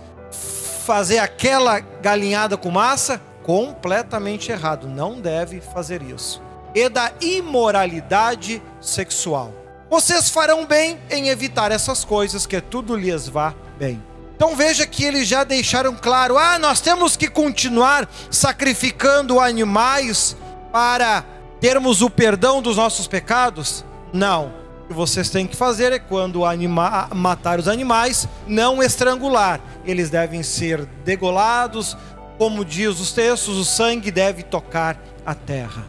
fazer 0.86 1.18
aquela 1.18 1.80
galinhada 1.80 2.56
com 2.56 2.70
massa? 2.70 3.20
Completamente 3.42 4.50
errado. 4.50 4.88
Não 4.88 5.20
deve 5.20 5.60
fazer 5.60 6.00
isso. 6.00 6.42
E 6.74 6.88
da 6.88 7.12
imoralidade 7.20 8.62
sexual. 8.80 9.52
Vocês 9.90 10.30
farão 10.30 10.64
bem 10.64 10.98
em 11.10 11.28
evitar 11.28 11.70
essas 11.70 12.02
coisas, 12.06 12.46
que 12.46 12.58
tudo 12.62 12.96
lhes 12.96 13.28
vá 13.28 13.54
bem. 13.78 14.02
Então 14.34 14.56
veja 14.56 14.86
que 14.86 15.04
eles 15.04 15.28
já 15.28 15.44
deixaram 15.44 15.94
claro: 15.94 16.38
ah, 16.38 16.58
nós 16.58 16.80
temos 16.80 17.18
que 17.18 17.28
continuar 17.28 18.08
sacrificando 18.30 19.38
animais 19.38 20.34
para 20.72 21.22
termos 21.62 22.02
o 22.02 22.10
perdão 22.10 22.60
dos 22.60 22.76
nossos 22.76 23.06
pecados? 23.06 23.84
Não. 24.12 24.52
O 24.82 24.88
que 24.88 24.92
vocês 24.92 25.30
têm 25.30 25.46
que 25.46 25.54
fazer 25.54 25.92
é 25.92 25.98
quando 26.00 26.44
anima, 26.44 27.08
matar 27.14 27.60
os 27.60 27.68
animais, 27.68 28.26
não 28.48 28.82
estrangular. 28.82 29.60
Eles 29.84 30.10
devem 30.10 30.42
ser 30.42 30.84
degolados, 31.04 31.96
como 32.36 32.64
diz 32.64 32.98
os 32.98 33.12
textos, 33.12 33.56
o 33.56 33.64
sangue 33.64 34.10
deve 34.10 34.42
tocar 34.42 35.00
a 35.24 35.36
terra. 35.36 35.86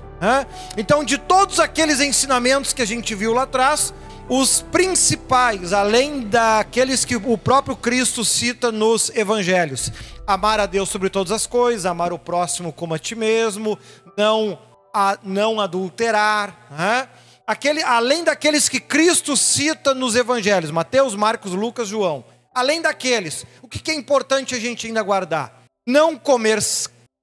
Então, 0.78 1.04
de 1.04 1.18
todos 1.18 1.60
aqueles 1.60 2.00
ensinamentos 2.00 2.72
que 2.72 2.84
a 2.84 2.88
gente 2.88 3.16
viu 3.16 3.34
lá 3.34 3.42
atrás, 3.42 3.92
os 4.30 4.62
principais, 4.62 5.74
além 5.74 6.22
daqueles 6.22 7.04
que 7.04 7.16
o 7.16 7.38
próprio 7.38 7.76
Cristo 7.76 8.24
cita 8.24 8.72
nos 8.72 9.10
evangelhos: 9.16 9.92
amar 10.28 10.60
a 10.60 10.68
Deus 10.68 10.88
sobre 10.88 11.10
todas 11.10 11.32
as 11.32 11.48
coisas, 11.48 11.88
amar 11.88 12.14
o 12.14 12.20
próximo 12.20 12.72
como 12.72 12.94
a 12.94 13.00
ti 13.00 13.16
mesmo, 13.16 13.78
não 14.16 14.58
a 14.94 15.18
não 15.24 15.60
adulterar, 15.60 16.68
né? 16.70 17.10
Aquele, 17.46 17.84
além 17.84 18.24
daqueles 18.24 18.70
que 18.70 18.80
Cristo 18.80 19.36
cita 19.36 19.94
nos 19.94 20.16
evangelhos, 20.16 20.72
Mateus, 20.72 21.14
Marcos, 21.16 21.52
Lucas, 21.54 21.90
João. 21.90 22.24
Além 22.54 22.82
daqueles, 22.82 23.46
o 23.62 23.68
que 23.68 23.92
é 23.92 23.96
importante 23.96 24.56
a 24.56 24.60
gente 24.60 24.88
ainda 24.88 25.02
guardar? 25.02 25.64
Não 25.86 26.16
comer 26.16 26.60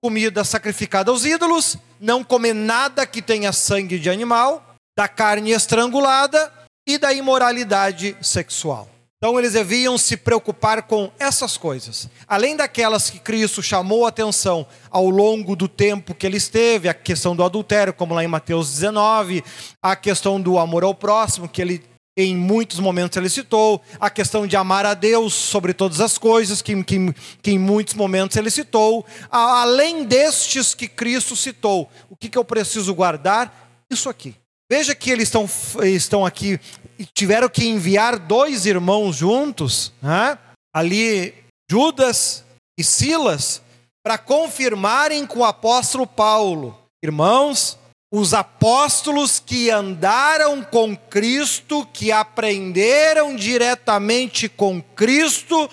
comida 0.03 0.45
sacrificada 0.45 1.11
aos 1.11 1.25
ídolos, 1.25 1.77
não 2.01 2.25
comer 2.25 2.55
nada 2.55 3.07
que 3.07 3.23
tenha 3.23 3.53
sangue 3.53 3.99
de 3.99 4.11
animal, 4.11 4.75
da 4.97 5.07
carne 5.09 5.53
estrangulada 5.53 6.53
e 6.87 6.99
da 6.99 7.13
imoralidade 7.13 8.17
sexual. 8.21 8.89
Então 9.23 9.39
eles 9.39 9.53
deviam 9.53 9.99
se 9.99 10.17
preocupar 10.17 10.85
com 10.85 11.13
essas 11.19 11.59
coisas. 11.59 12.09
Além 12.27 12.57
daquelas 12.57 13.11
que 13.11 13.19
Cristo 13.19 13.63
chamou 13.63 14.07
a 14.07 14.09
atenção 14.09 14.67
ao 14.91 15.11
longo 15.11 15.55
do 15.55 15.69
tempo 15.69 16.15
que 16.15 16.27
ele 16.27 16.39
esteve, 16.39 16.89
a 16.89 16.95
questão 16.95 17.37
do 17.37 17.45
adultério, 17.45 17.93
como 17.93 18.15
lá 18.15 18.25
em 18.25 18.29
Mateus 18.29 18.73
19, 18.73 19.45
a 19.83 19.95
questão 19.95 20.41
do 20.41 20.59
amor 20.59 20.85
ao 20.85 20.95
próximo, 20.95 21.47
que 21.47 21.61
ele 21.61 21.83
em 22.17 22.35
muitos 22.35 22.81
momentos 22.81 23.19
ele 23.19 23.29
citou, 23.29 23.83
a 24.01 24.09
questão 24.09 24.47
de 24.47 24.57
amar 24.57 24.87
a 24.87 24.95
Deus 24.95 25.35
sobre 25.35 25.75
todas 25.75 26.01
as 26.01 26.17
coisas, 26.17 26.63
que, 26.63 26.83
que, 26.83 27.15
que 27.43 27.51
em 27.51 27.59
muitos 27.59 27.93
momentos 27.93 28.39
ele 28.39 28.51
citou. 28.51 29.05
Além 29.31 30.03
destes 30.03 30.75
que 30.75 30.89
Cristo 30.89 31.37
citou, 31.37 31.91
o 32.09 32.17
que, 32.17 32.31
que 32.31 32.39
eu 32.39 32.45
preciso 32.45 32.95
guardar? 32.95 33.85
Isso 33.91 34.09
aqui. 34.09 34.35
Veja 34.71 34.95
que 34.95 35.11
eles 35.11 35.25
estão, 35.25 35.49
estão 35.83 36.25
aqui 36.25 36.61
tiveram 37.07 37.49
que 37.49 37.67
enviar 37.67 38.19
dois 38.19 38.67
irmãos 38.67 39.17
juntos, 39.17 39.93
né? 40.03 40.39
ali 40.75 41.35
Judas 41.71 42.45
e 42.79 42.85
Silas, 42.85 43.63
para 44.05 44.19
confirmarem 44.19 45.27
com 45.27 45.41
o 45.41 45.45
apóstolo 45.45 46.07
Paulo: 46.07 46.79
irmãos, 47.03 47.79
os 48.13 48.35
apóstolos 48.35 49.39
que 49.39 49.71
andaram 49.71 50.65
com 50.65 50.97
Cristo, 50.97 51.87
que 51.93 52.11
aprenderam 52.11 53.37
diretamente 53.37 54.49
com 54.49 54.83
Cristo, 54.83 55.71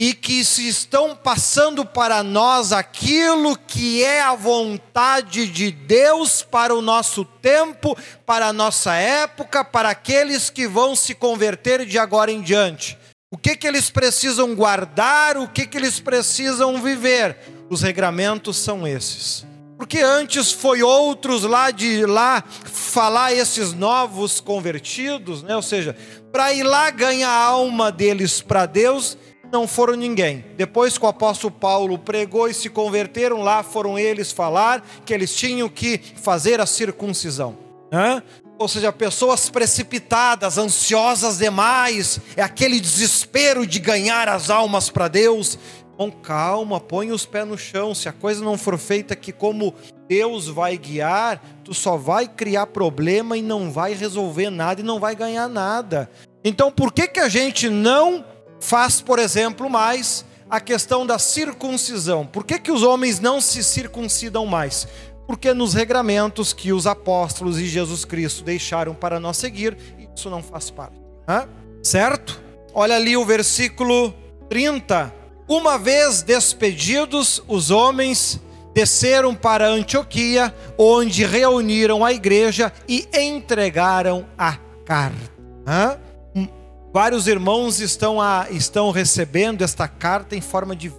e 0.00 0.14
que 0.14 0.42
se 0.42 0.66
estão 0.66 1.14
passando 1.14 1.84
para 1.84 2.22
nós 2.22 2.72
aquilo 2.72 3.54
que 3.54 4.02
é 4.02 4.22
a 4.22 4.34
vontade 4.34 5.46
de 5.46 5.70
Deus 5.70 6.40
para 6.40 6.74
o 6.74 6.80
nosso 6.80 7.22
tempo, 7.22 7.94
para 8.24 8.46
a 8.46 8.52
nossa 8.52 8.94
época, 8.94 9.62
para 9.62 9.90
aqueles 9.90 10.48
que 10.48 10.66
vão 10.66 10.96
se 10.96 11.14
converter 11.14 11.84
de 11.84 11.98
agora 11.98 12.32
em 12.32 12.40
diante. 12.40 12.96
O 13.30 13.36
que, 13.36 13.54
que 13.54 13.66
eles 13.66 13.90
precisam 13.90 14.54
guardar, 14.54 15.36
o 15.36 15.46
que, 15.46 15.66
que 15.66 15.76
eles 15.76 16.00
precisam 16.00 16.80
viver? 16.80 17.36
Os 17.68 17.82
regramentos 17.82 18.56
são 18.56 18.88
esses. 18.88 19.44
Porque 19.76 19.98
antes 19.98 20.50
foi 20.50 20.82
outros 20.82 21.42
lá 21.42 21.70
de 21.70 22.06
lá 22.06 22.42
falar 22.64 23.34
esses 23.34 23.74
novos 23.74 24.40
convertidos, 24.40 25.42
né? 25.42 25.54
ou 25.54 25.62
seja, 25.62 25.94
para 26.32 26.54
ir 26.54 26.62
lá 26.62 26.90
ganhar 26.90 27.30
a 27.30 27.44
alma 27.44 27.92
deles 27.92 28.40
para 28.40 28.66
Deus, 28.66 29.16
não 29.50 29.66
foram 29.66 29.94
ninguém. 29.94 30.44
Depois 30.56 30.96
que 30.96 31.04
o 31.04 31.08
apóstolo 31.08 31.52
Paulo 31.52 31.98
pregou 31.98 32.48
e 32.48 32.54
se 32.54 32.68
converteram, 32.68 33.42
lá 33.42 33.62
foram 33.62 33.98
eles 33.98 34.32
falar 34.32 34.84
que 35.04 35.12
eles 35.12 35.34
tinham 35.34 35.68
que 35.68 35.98
fazer 36.16 36.60
a 36.60 36.66
circuncisão. 36.66 37.56
ou 38.58 38.68
seja, 38.68 38.92
pessoas 38.92 39.48
precipitadas, 39.48 40.58
ansiosas 40.58 41.38
demais, 41.38 42.20
é 42.36 42.42
aquele 42.42 42.78
desespero 42.78 43.66
de 43.66 43.78
ganhar 43.78 44.28
as 44.28 44.50
almas 44.50 44.90
para 44.90 45.08
Deus. 45.08 45.58
Com 45.96 46.12
calma, 46.12 46.78
põe 46.78 47.10
os 47.10 47.24
pés 47.24 47.46
no 47.48 47.56
chão. 47.56 47.94
Se 47.94 48.06
a 48.06 48.12
coisa 48.12 48.44
não 48.44 48.58
for 48.58 48.76
feita 48.76 49.16
que 49.16 49.32
como 49.32 49.74
Deus 50.06 50.46
vai 50.46 50.76
guiar, 50.76 51.42
tu 51.64 51.72
só 51.72 51.96
vai 51.96 52.28
criar 52.28 52.66
problema 52.66 53.36
e 53.36 53.42
não 53.42 53.70
vai 53.70 53.94
resolver 53.94 54.50
nada 54.50 54.82
e 54.82 54.84
não 54.84 55.00
vai 55.00 55.14
ganhar 55.14 55.48
nada. 55.48 56.10
Então, 56.44 56.70
por 56.70 56.92
que 56.92 57.08
que 57.08 57.20
a 57.20 57.28
gente 57.28 57.68
não 57.68 58.24
faz, 58.60 59.00
por 59.00 59.18
exemplo, 59.18 59.68
mais 59.68 60.24
a 60.48 60.60
questão 60.60 61.06
da 61.06 61.18
circuncisão? 61.18 62.26
Por 62.26 62.44
que 62.44 62.58
que 62.58 62.72
os 62.72 62.82
homens 62.82 63.18
não 63.18 63.40
se 63.40 63.64
circuncidam 63.64 64.46
mais? 64.46 64.86
porque 65.30 65.54
nos 65.54 65.74
regramentos 65.74 66.52
que 66.52 66.72
os 66.72 66.88
apóstolos 66.88 67.56
e 67.56 67.64
Jesus 67.64 68.04
Cristo 68.04 68.42
deixaram 68.42 68.92
para 68.92 69.20
nós 69.20 69.36
seguir, 69.36 69.78
isso 70.12 70.28
não 70.28 70.42
faz 70.42 70.70
parte. 70.70 71.00
Hã? 71.28 71.48
Certo? 71.80 72.42
Olha 72.74 72.96
ali 72.96 73.16
o 73.16 73.24
versículo 73.24 74.12
30. 74.48 75.14
Uma 75.46 75.78
vez 75.78 76.22
despedidos, 76.22 77.40
os 77.46 77.70
homens 77.70 78.40
desceram 78.74 79.32
para 79.32 79.68
Antioquia, 79.68 80.52
onde 80.76 81.24
reuniram 81.24 82.04
a 82.04 82.12
igreja 82.12 82.72
e 82.88 83.06
entregaram 83.14 84.26
a 84.36 84.56
carta. 84.84 85.30
Hã? 85.64 85.96
Vários 86.92 87.28
irmãos 87.28 87.80
estão, 87.80 88.20
a, 88.20 88.48
estão 88.50 88.90
recebendo 88.90 89.62
esta 89.62 89.86
carta 89.86 90.34
em 90.34 90.40
forma 90.40 90.74
de, 90.74 90.92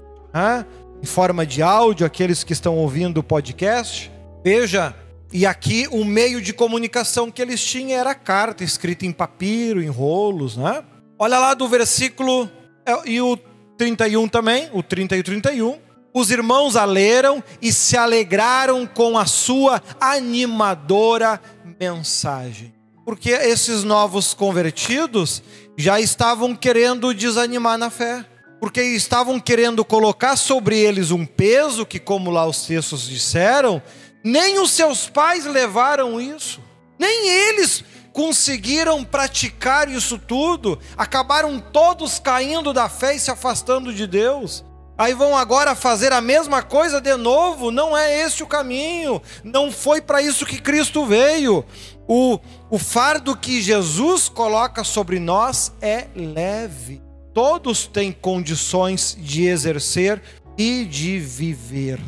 em 1.02 1.06
forma 1.06 1.46
de 1.46 1.62
áudio, 1.62 2.06
aqueles 2.06 2.46
que 2.46 2.54
estão 2.54 2.78
ouvindo 2.78 3.18
o 3.18 3.24
podcast. 3.24 4.10
Veja, 4.42 4.96
e 5.34 5.46
aqui 5.46 5.88
o 5.92 6.06
meio 6.06 6.42
de 6.42 6.54
comunicação 6.54 7.30
que 7.30 7.42
eles 7.42 7.62
tinham 7.62 8.00
era 8.00 8.16
carta 8.16 8.64
escrita 8.64 9.06
em 9.06 9.12
papiro, 9.12 9.84
em 9.84 9.90
rolos, 9.90 10.56
né? 10.56 10.82
Olha 11.20 11.38
lá 11.38 11.54
do 11.54 11.68
versículo 11.68 12.50
é, 12.86 13.10
e 13.10 13.20
o 13.20 13.38
31 13.78 14.30
também, 14.30 14.70
o 14.72 14.82
30 14.82 15.18
e 15.18 15.20
o 15.20 15.24
31. 15.24 15.78
Os 16.14 16.32
irmãos 16.32 16.76
a 16.78 16.86
leram 16.86 17.44
e 17.62 17.72
se 17.72 17.98
alegraram 17.98 18.86
com 18.88 19.18
a 19.18 19.26
sua 19.26 19.82
animadora 20.00 21.40
mensagem. 21.80 22.81
Porque 23.06 23.32
esses 23.32 23.84
novos 23.84 24.34
convertidos 24.34 25.42
já 25.78 26.00
estavam 26.00 26.56
querendo 26.56 27.14
desanimar 27.14 27.78
na 27.78 27.90
fé. 27.90 28.26
Porque 28.60 28.82
estavam 28.82 29.40
querendo 29.40 29.84
colocar 29.84 30.36
sobre 30.36 30.78
eles 30.78 31.10
um 31.10 31.26
peso 31.26 31.86
que, 31.86 32.00
como 32.00 32.30
lá 32.30 32.46
os 32.46 32.64
textos 32.66 33.08
disseram, 33.08 33.82
nem 34.24 34.60
os 34.60 34.72
seus 34.72 35.10
pais 35.10 35.46
levaram 35.46 36.22
isso, 36.22 36.62
nem 37.00 37.28
eles 37.28 37.84
conseguiram 38.14 39.04
praticar 39.04 39.90
isso 39.90 40.18
tudo, 40.18 40.78
acabaram 40.96 41.60
todos 41.60 42.20
caindo 42.20 42.74
da 42.74 42.88
fé 42.88 43.16
e 43.16 43.20
se 43.20 43.32
afastando 43.32 43.94
de 43.94 44.06
Deus. 44.06 44.64
Aí 45.02 45.16
vão 45.16 45.36
agora 45.36 45.74
fazer 45.74 46.14
a 46.14 46.22
mesma 46.22 46.62
coisa 46.62 47.02
de 47.02 47.16
novo, 47.16 47.72
não 47.72 47.98
é 47.98 48.22
esse 48.22 48.44
o 48.44 48.46
caminho, 48.46 49.20
não 49.44 49.72
foi 49.72 50.00
para 50.00 50.22
isso 50.22 50.46
que 50.46 50.62
Cristo 50.62 51.08
veio. 51.08 51.66
O, 52.08 52.38
o 52.70 52.78
fardo 52.78 53.36
que 53.36 53.64
Jesus 53.64 54.30
coloca 54.30 54.84
sobre 54.84 55.20
nós 55.20 55.72
é 55.82 56.06
leve, 56.16 57.02
todos 57.34 57.88
têm 57.88 58.12
condições 58.12 59.18
de 59.20 59.48
exercer 59.48 60.22
e 60.56 60.86
de 60.86 61.18
viver. 61.18 62.00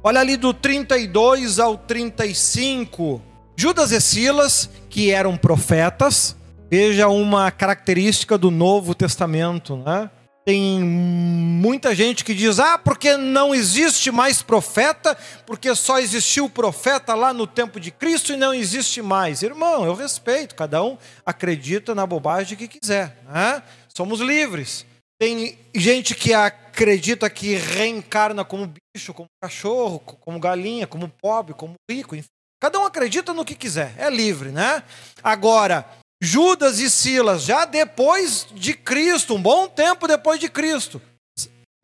Olha 0.00 0.20
ali 0.20 0.36
do 0.36 0.54
32 0.54 1.58
ao 1.58 1.76
35. 1.76 3.20
Judas 3.56 3.90
e 3.90 4.00
Silas, 4.00 4.70
que 4.88 5.10
eram 5.10 5.36
profetas, 5.36 6.36
veja 6.70 7.08
uma 7.08 7.50
característica 7.50 8.38
do 8.38 8.52
Novo 8.52 8.94
Testamento, 8.94 9.76
né? 9.78 10.08
Tem 10.44 10.78
muita 10.78 11.94
gente 11.94 12.22
que 12.22 12.34
diz: 12.34 12.58
ah, 12.58 12.76
porque 12.76 13.16
não 13.16 13.54
existe 13.54 14.10
mais 14.10 14.42
profeta, 14.42 15.16
porque 15.46 15.74
só 15.74 15.98
existiu 15.98 16.50
profeta 16.50 17.14
lá 17.14 17.32
no 17.32 17.46
tempo 17.46 17.80
de 17.80 17.90
Cristo 17.90 18.32
e 18.32 18.36
não 18.36 18.52
existe 18.52 19.00
mais. 19.00 19.42
Irmão, 19.42 19.86
eu 19.86 19.94
respeito, 19.94 20.54
cada 20.54 20.82
um 20.84 20.98
acredita 21.24 21.94
na 21.94 22.06
bobagem 22.06 22.58
que 22.58 22.68
quiser, 22.68 23.18
né? 23.26 23.62
somos 23.96 24.20
livres. 24.20 24.84
Tem 25.18 25.56
gente 25.74 26.14
que 26.14 26.34
acredita 26.34 27.30
que 27.30 27.54
reencarna 27.54 28.44
como 28.44 28.70
bicho, 28.94 29.14
como 29.14 29.28
cachorro, 29.40 30.00
como 30.00 30.38
galinha, 30.38 30.86
como 30.86 31.08
pobre, 31.08 31.54
como 31.54 31.74
rico, 31.90 32.14
enfim. 32.14 32.28
Cada 32.60 32.78
um 32.78 32.84
acredita 32.84 33.32
no 33.32 33.44
que 33.44 33.54
quiser, 33.54 33.94
é 33.96 34.10
livre, 34.10 34.50
né? 34.50 34.82
Agora, 35.22 35.86
Judas 36.24 36.80
e 36.80 36.88
Silas, 36.88 37.42
já 37.42 37.66
depois 37.66 38.46
de 38.52 38.72
Cristo, 38.72 39.34
um 39.34 39.42
bom 39.42 39.68
tempo 39.68 40.08
depois 40.08 40.40
de 40.40 40.48
Cristo, 40.48 41.00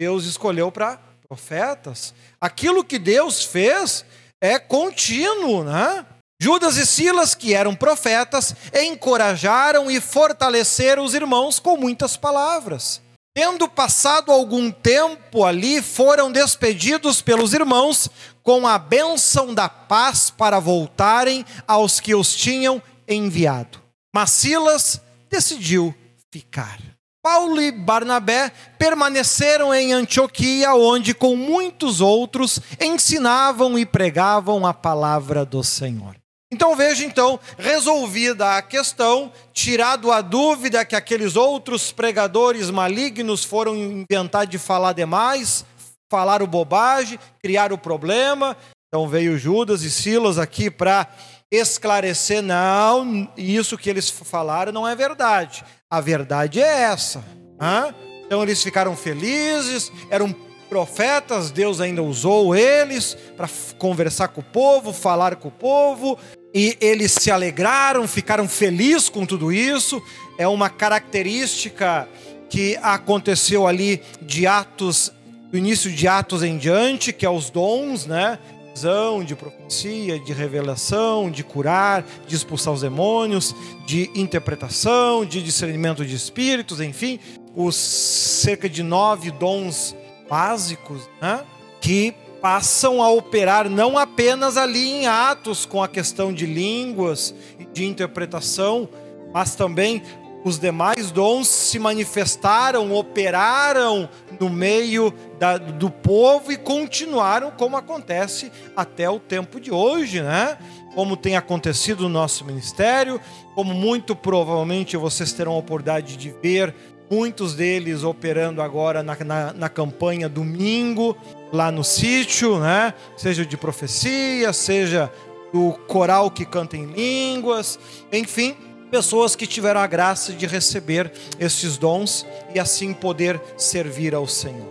Deus 0.00 0.24
escolheu 0.24 0.72
para 0.72 0.98
profetas. 1.28 2.14
Aquilo 2.40 2.82
que 2.82 2.98
Deus 2.98 3.44
fez 3.44 4.04
é 4.42 4.58
contínuo, 4.58 5.62
né? 5.62 6.06
Judas 6.40 6.78
e 6.78 6.86
Silas, 6.86 7.34
que 7.34 7.52
eram 7.52 7.76
profetas, 7.76 8.54
encorajaram 8.74 9.90
e 9.90 10.00
fortaleceram 10.00 11.04
os 11.04 11.12
irmãos 11.12 11.58
com 11.58 11.76
muitas 11.76 12.16
palavras. 12.16 13.02
Tendo 13.36 13.68
passado 13.68 14.32
algum 14.32 14.70
tempo 14.70 15.44
ali, 15.44 15.82
foram 15.82 16.32
despedidos 16.32 17.20
pelos 17.20 17.52
irmãos 17.52 18.08
com 18.42 18.66
a 18.66 18.78
bênção 18.78 19.54
da 19.54 19.68
paz 19.68 20.30
para 20.30 20.58
voltarem 20.58 21.44
aos 21.68 22.00
que 22.00 22.14
os 22.14 22.34
tinham 22.34 22.82
enviado. 23.06 23.79
Mas 24.14 24.30
Silas 24.30 25.00
decidiu 25.28 25.94
ficar. 26.32 26.78
Paulo 27.22 27.60
e 27.60 27.70
Barnabé 27.70 28.50
permaneceram 28.78 29.74
em 29.74 29.92
Antioquia, 29.92 30.74
onde 30.74 31.12
com 31.12 31.36
muitos 31.36 32.00
outros 32.00 32.60
ensinavam 32.80 33.78
e 33.78 33.84
pregavam 33.84 34.66
a 34.66 34.72
palavra 34.72 35.44
do 35.44 35.62
Senhor. 35.62 36.16
Então 36.52 36.74
veja 36.74 37.04
então, 37.04 37.38
resolvida 37.58 38.56
a 38.56 38.62
questão, 38.62 39.30
tirado 39.52 40.10
a 40.10 40.20
dúvida 40.20 40.84
que 40.84 40.96
aqueles 40.96 41.36
outros 41.36 41.92
pregadores 41.92 42.70
malignos 42.70 43.44
foram 43.44 43.76
inventar 43.76 44.46
de 44.46 44.58
falar 44.58 44.92
demais, 44.92 45.64
falaram 46.10 46.46
bobagem, 46.46 47.20
criaram 47.40 47.76
o 47.76 47.78
problema. 47.78 48.56
Então 48.88 49.06
veio 49.06 49.38
Judas 49.38 49.82
e 49.82 49.90
Silas 49.90 50.38
aqui 50.38 50.68
para 50.68 51.06
esclarecer, 51.50 52.42
não, 52.42 53.28
isso 53.36 53.76
que 53.76 53.90
eles 53.90 54.08
falaram 54.08 54.70
não 54.72 54.86
é 54.86 54.94
verdade. 54.94 55.64
A 55.90 56.00
verdade 56.00 56.60
é 56.60 56.82
essa. 56.82 57.24
Hã? 57.60 57.92
Então 58.24 58.42
eles 58.42 58.62
ficaram 58.62 58.96
felizes, 58.96 59.90
eram 60.08 60.32
profetas, 60.68 61.50
Deus 61.50 61.80
ainda 61.80 62.00
usou 62.00 62.54
eles 62.54 63.16
para 63.36 63.48
conversar 63.76 64.28
com 64.28 64.40
o 64.40 64.44
povo, 64.44 64.92
falar 64.92 65.34
com 65.34 65.48
o 65.48 65.50
povo, 65.50 66.16
e 66.54 66.78
eles 66.80 67.10
se 67.10 67.28
alegraram, 67.28 68.06
ficaram 68.06 68.48
felizes 68.48 69.08
com 69.08 69.26
tudo 69.26 69.50
isso. 69.50 70.00
É 70.38 70.46
uma 70.46 70.70
característica 70.70 72.08
que 72.48 72.76
aconteceu 72.82 73.66
ali 73.66 74.00
de 74.22 74.46
Atos, 74.46 75.12
do 75.50 75.58
início 75.58 75.90
de 75.90 76.06
Atos 76.06 76.44
em 76.44 76.56
diante, 76.56 77.12
que 77.12 77.26
é 77.26 77.30
os 77.30 77.50
dons, 77.50 78.06
né? 78.06 78.38
Visão, 78.80 79.22
de 79.22 79.36
profecia, 79.36 80.18
de 80.18 80.32
revelação, 80.32 81.30
de 81.30 81.44
curar, 81.44 82.02
de 82.26 82.34
expulsar 82.34 82.72
os 82.72 82.80
demônios, 82.80 83.54
de 83.84 84.10
interpretação, 84.14 85.22
de 85.22 85.42
discernimento 85.42 86.02
de 86.02 86.16
espíritos, 86.16 86.80
enfim, 86.80 87.20
os 87.54 87.76
cerca 87.76 88.70
de 88.70 88.82
nove 88.82 89.30
dons 89.32 89.94
básicos, 90.30 91.10
né? 91.20 91.44
Que 91.78 92.14
passam 92.40 93.02
a 93.02 93.10
operar 93.10 93.68
não 93.68 93.98
apenas 93.98 94.56
ali 94.56 94.88
em 94.88 95.06
Atos 95.06 95.66
com 95.66 95.82
a 95.82 95.88
questão 95.88 96.32
de 96.32 96.46
línguas 96.46 97.34
e 97.58 97.66
de 97.66 97.84
interpretação, 97.84 98.88
mas 99.30 99.54
também 99.54 100.02
os 100.44 100.58
demais 100.58 101.10
dons 101.10 101.48
se 101.48 101.78
manifestaram, 101.78 102.92
operaram 102.94 104.08
no 104.38 104.48
meio 104.48 105.12
da, 105.38 105.58
do 105.58 105.90
povo 105.90 106.50
e 106.50 106.56
continuaram 106.56 107.50
como 107.50 107.76
acontece 107.76 108.50
até 108.74 109.08
o 109.08 109.18
tempo 109.18 109.60
de 109.60 109.70
hoje, 109.70 110.22
né? 110.22 110.56
Como 110.94 111.16
tem 111.16 111.36
acontecido 111.36 112.04
no 112.04 112.08
nosso 112.08 112.44
ministério, 112.44 113.20
como 113.54 113.74
muito 113.74 114.16
provavelmente 114.16 114.96
vocês 114.96 115.32
terão 115.32 115.52
a 115.52 115.58
oportunidade 115.58 116.16
de 116.16 116.34
ver 116.42 116.74
muitos 117.10 117.54
deles 117.54 118.02
operando 118.02 118.62
agora 118.62 119.02
na, 119.02 119.16
na, 119.24 119.52
na 119.52 119.68
campanha 119.68 120.28
domingo, 120.28 121.16
lá 121.52 121.70
no 121.70 121.84
sítio, 121.84 122.58
né? 122.60 122.94
Seja 123.16 123.44
de 123.44 123.56
profecia, 123.56 124.52
seja 124.52 125.12
do 125.52 125.72
coral 125.86 126.30
que 126.30 126.44
canta 126.44 126.76
em 126.76 126.86
línguas, 126.86 127.78
enfim, 128.12 128.56
pessoas 128.90 129.36
que 129.36 129.46
tiveram 129.46 129.80
a 129.80 129.86
graça 129.86 130.32
de 130.32 130.46
receber 130.46 131.12
esses 131.38 131.78
dons 131.78 132.26
e 132.54 132.58
assim 132.58 132.92
poder 132.92 133.40
servir 133.56 134.14
ao 134.14 134.26
Senhor. 134.26 134.68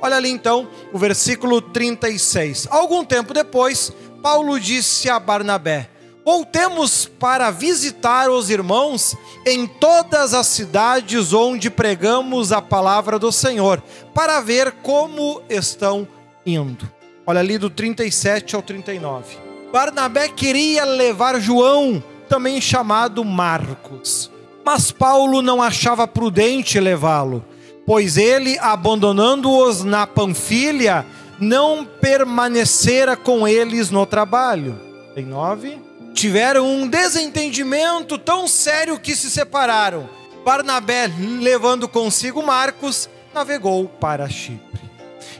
Olha 0.00 0.16
ali 0.16 0.28
então 0.28 0.68
o 0.92 0.98
versículo 0.98 1.62
36. 1.62 2.68
Algum 2.70 3.04
tempo 3.04 3.32
depois, 3.32 3.90
Paulo 4.22 4.60
disse 4.60 5.08
a 5.08 5.18
Barnabé: 5.18 5.88
Voltemos 6.24 7.06
para 7.06 7.50
visitar 7.50 8.30
os 8.30 8.50
irmãos 8.50 9.16
em 9.46 9.66
todas 9.66 10.34
as 10.34 10.46
cidades 10.46 11.32
onde 11.32 11.70
pregamos 11.70 12.52
a 12.52 12.62
palavra 12.62 13.18
do 13.18 13.32
Senhor, 13.32 13.82
para 14.14 14.40
ver 14.40 14.72
como 14.82 15.42
estão 15.48 16.06
indo. 16.46 16.90
Olha 17.26 17.40
ali 17.40 17.56
do 17.56 17.70
37 17.70 18.54
ao 18.54 18.62
39. 18.62 19.36
Barnabé 19.72 20.28
queria 20.28 20.84
levar 20.84 21.40
João, 21.40 22.02
também 22.28 22.60
chamado 22.60 23.24
Marcos, 23.24 24.30
mas 24.64 24.90
Paulo 24.90 25.42
não 25.42 25.62
achava 25.62 26.06
prudente 26.06 26.80
levá-lo, 26.80 27.44
pois 27.86 28.16
ele, 28.16 28.58
abandonando-os 28.58 29.84
na 29.84 30.06
Panfilha, 30.06 31.04
não 31.38 31.84
permanecera 31.84 33.16
com 33.16 33.46
eles 33.46 33.90
no 33.90 34.06
trabalho. 34.06 34.78
Tem 35.14 35.24
nove 35.24 35.78
tiveram 36.14 36.66
um 36.66 36.88
desentendimento 36.88 38.16
tão 38.16 38.48
sério 38.48 38.98
que 38.98 39.14
se 39.14 39.30
separaram. 39.30 40.08
Barnabé, 40.44 41.10
levando 41.40 41.88
consigo 41.88 42.42
Marcos, 42.42 43.10
navegou 43.34 43.88
para 43.88 44.28
Chipre. 44.28 44.80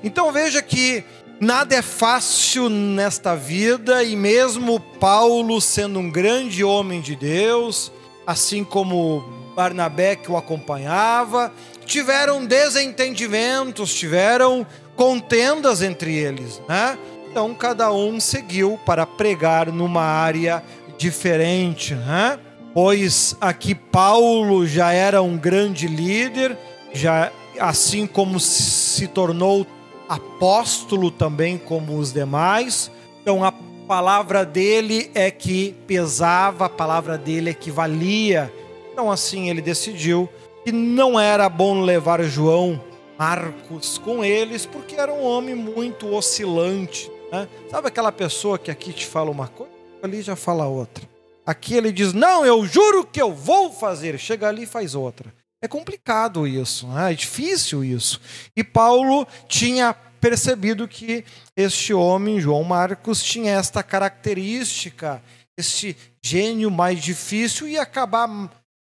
Então 0.03 0.33
veja 0.33 0.61
que 0.61 1.05
nada 1.45 1.75
é 1.77 1.83
fácil 1.83 2.71
nesta 2.71 3.37
vida 3.37 4.03
e 4.03 4.17
mesmo 4.17 4.81
Paulo, 4.81 5.61
sendo 5.61 5.99
um 5.99 6.11
grande 6.11 6.65
homem 6.65 7.03
de 7.03 7.15
Deus, 7.15 7.93
assim 8.27 8.65
como 8.65 9.23
Barnabé 9.55 10.17
que 10.17 10.33
o 10.33 10.39
acompanhava, 10.39 11.53
tiveram 11.85 12.47
desentendimentos, 12.47 13.93
tiveram 13.93 14.67
contendas 14.97 15.83
entre 15.83 16.17
eles, 16.17 16.63
né? 16.67 16.99
Então 17.31 17.55
cada 17.55 17.93
um 17.93 18.19
seguiu 18.19 18.81
para 18.87 19.05
pregar 19.05 19.71
numa 19.71 20.03
área 20.03 20.65
diferente, 20.97 21.95
né? 21.95 22.39
Pois 22.73 23.37
aqui 23.39 23.75
Paulo 23.75 24.67
já 24.67 24.93
era 24.93 25.21
um 25.21 25.37
grande 25.37 25.87
líder, 25.87 26.57
já 26.95 27.31
assim 27.61 28.07
como 28.07 28.41
se 28.41 29.07
tornou 29.09 29.67
apóstolo 30.09 31.11
também 31.11 31.59
como 31.59 31.99
os 31.99 32.13
demais. 32.13 32.91
Então 33.23 33.45
a 33.45 33.53
palavra 33.87 34.45
dele 34.45 35.11
é 35.15 35.31
que 35.31 35.75
pesava, 35.87 36.67
a 36.67 36.69
palavra 36.69 37.19
dele 37.19 37.51
é 37.51 37.55
que 37.55 37.71
valia. 37.71 38.53
Então 38.93 39.11
assim 39.11 39.49
ele 39.49 39.61
decidiu 39.61 40.29
que 40.65 40.73
não 40.73 41.19
era 41.19 41.49
bom 41.49 41.81
levar 41.83 42.23
João 42.23 42.81
Marcos 43.19 43.99
com 43.99 44.25
eles, 44.25 44.67
porque 44.67 44.97
era 44.97 45.13
um 45.13 45.23
homem 45.23 45.55
muito 45.55 46.13
oscilante, 46.13 47.11
né? 47.31 47.49
Sabe 47.71 47.89
aquela 47.89 48.11
pessoa 48.11 48.59
que 48.59 48.71
aqui 48.71 48.93
te 48.93 49.07
fala 49.07 49.31
uma 49.31 49.47
coisa, 49.47 49.73
ali 50.03 50.23
já 50.23 50.35
fala 50.35 50.67
outra. 50.67 51.15
Aqui 51.47 51.75
ele 51.75 51.93
diz: 51.93 52.13
Não, 52.13 52.45
eu 52.45 52.65
juro 52.65 53.05
que 53.05 53.21
eu 53.21 53.33
vou 53.33 53.71
fazer. 53.71 54.19
Chega 54.19 54.49
ali 54.49 54.63
e 54.63 54.67
faz 54.67 54.95
outra. 54.95 55.33
É 55.65 55.69
complicado 55.69 56.47
isso, 56.47 56.87
né? 56.89 57.11
é 57.11 57.15
difícil 57.15 57.83
isso. 57.83 58.21
E 58.55 58.63
Paulo 58.63 59.27
tinha 59.49 59.95
percebido 60.21 60.87
que 60.87 61.25
este 61.57 61.95
homem, 61.95 62.39
João 62.39 62.63
Marcos, 62.63 63.23
tinha 63.23 63.53
esta 63.53 63.83
característica, 63.83 65.23
este 65.57 65.97
gênio 66.23 66.71
mais 66.71 67.03
difícil 67.03 67.67
e 67.67 67.79
acabar 67.79 68.29